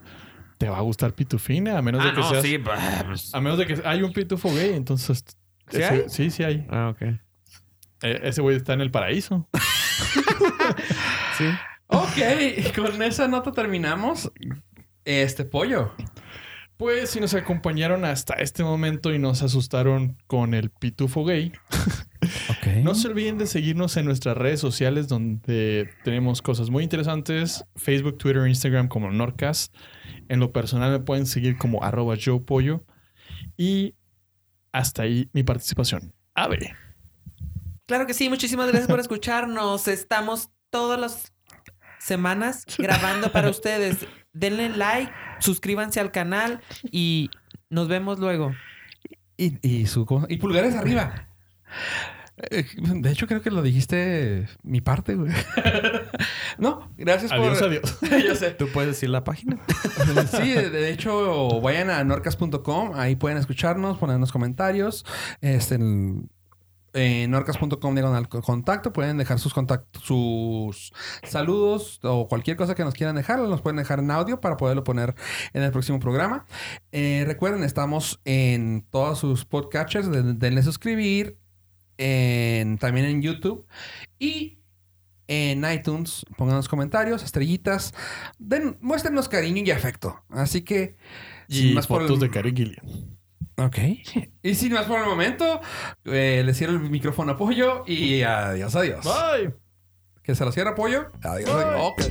[0.56, 2.42] te va a gustar pitufina, a menos Ah, de que no, seas...
[2.42, 2.56] sí.
[2.58, 5.22] pues- A menos de que hay un pitufo gay, entonces...
[5.68, 6.04] ¿Sí ese- hay?
[6.08, 6.66] Sí, sí hay.
[6.70, 7.02] Ah, ok.
[7.02, 7.18] Eh,
[8.22, 9.46] ese güey está en el paraíso.
[11.36, 11.44] Sí.
[11.88, 14.30] Ok, con esa nota terminamos.
[15.04, 15.92] Este pollo.
[16.76, 21.52] Pues si nos acompañaron hasta este momento y nos asustaron con el pitufo gay,
[22.50, 22.82] Ok.
[22.82, 27.64] no se olviden de seguirnos en nuestras redes sociales donde tenemos cosas muy interesantes.
[27.76, 29.70] Facebook, Twitter, Instagram como Norcas.
[30.28, 32.84] En lo personal me pueden seguir como arroba Joe Pollo.
[33.56, 33.94] Y
[34.72, 36.12] hasta ahí mi participación.
[36.34, 36.74] Ave.
[37.86, 39.88] Claro que sí, muchísimas gracias por escucharnos.
[39.88, 41.32] Estamos todas las
[42.06, 44.06] semanas grabando para ustedes.
[44.32, 47.30] Denle like, suscríbanse al canal y
[47.70, 48.52] nos vemos luego.
[49.36, 51.28] Y, y su y pulgares arriba.
[52.50, 55.32] Eh, De hecho, creo que lo dijiste mi parte, güey.
[56.58, 57.68] no, gracias Adiós, por.
[57.68, 57.98] adiós.
[58.26, 58.50] ya sé.
[58.50, 59.58] ¿Tú puedes decir la página?
[60.30, 62.92] Sí, de, de hecho, vayan a norcas.com.
[62.94, 65.04] Ahí pueden escucharnos, ponernos comentarios.
[65.40, 65.78] Este,
[66.96, 68.92] en, norcas.com diagonal contacto.
[68.92, 70.92] Pueden dejar sus contactos, sus
[71.22, 73.38] saludos o cualquier cosa que nos quieran dejar.
[73.40, 75.14] Nos pueden dejar en audio para poderlo poner
[75.52, 76.46] en el próximo programa.
[76.92, 80.10] Eh, recuerden, estamos en todos sus podcatchers.
[80.10, 81.38] Den- Denle suscribir.
[81.98, 83.66] En, también en YouTube.
[84.18, 84.58] Y
[85.28, 86.24] en iTunes.
[86.36, 87.94] Pónganos comentarios, estrellitas.
[88.38, 90.22] Den, muéstrenos cariño y afecto.
[90.28, 90.96] Así que.
[91.48, 93.15] sin Y más por el- fotos de Karen Gillian.
[93.58, 93.78] Ok.
[94.42, 95.60] Y sin más por el momento,
[96.04, 99.04] eh, le cierro el micrófono a Pollo y adiós, adiós.
[99.04, 99.54] Bye.
[100.22, 101.10] Que se lo cierra Pollo.
[101.22, 101.80] Adiós, adiós.
[101.80, 102.02] Ok.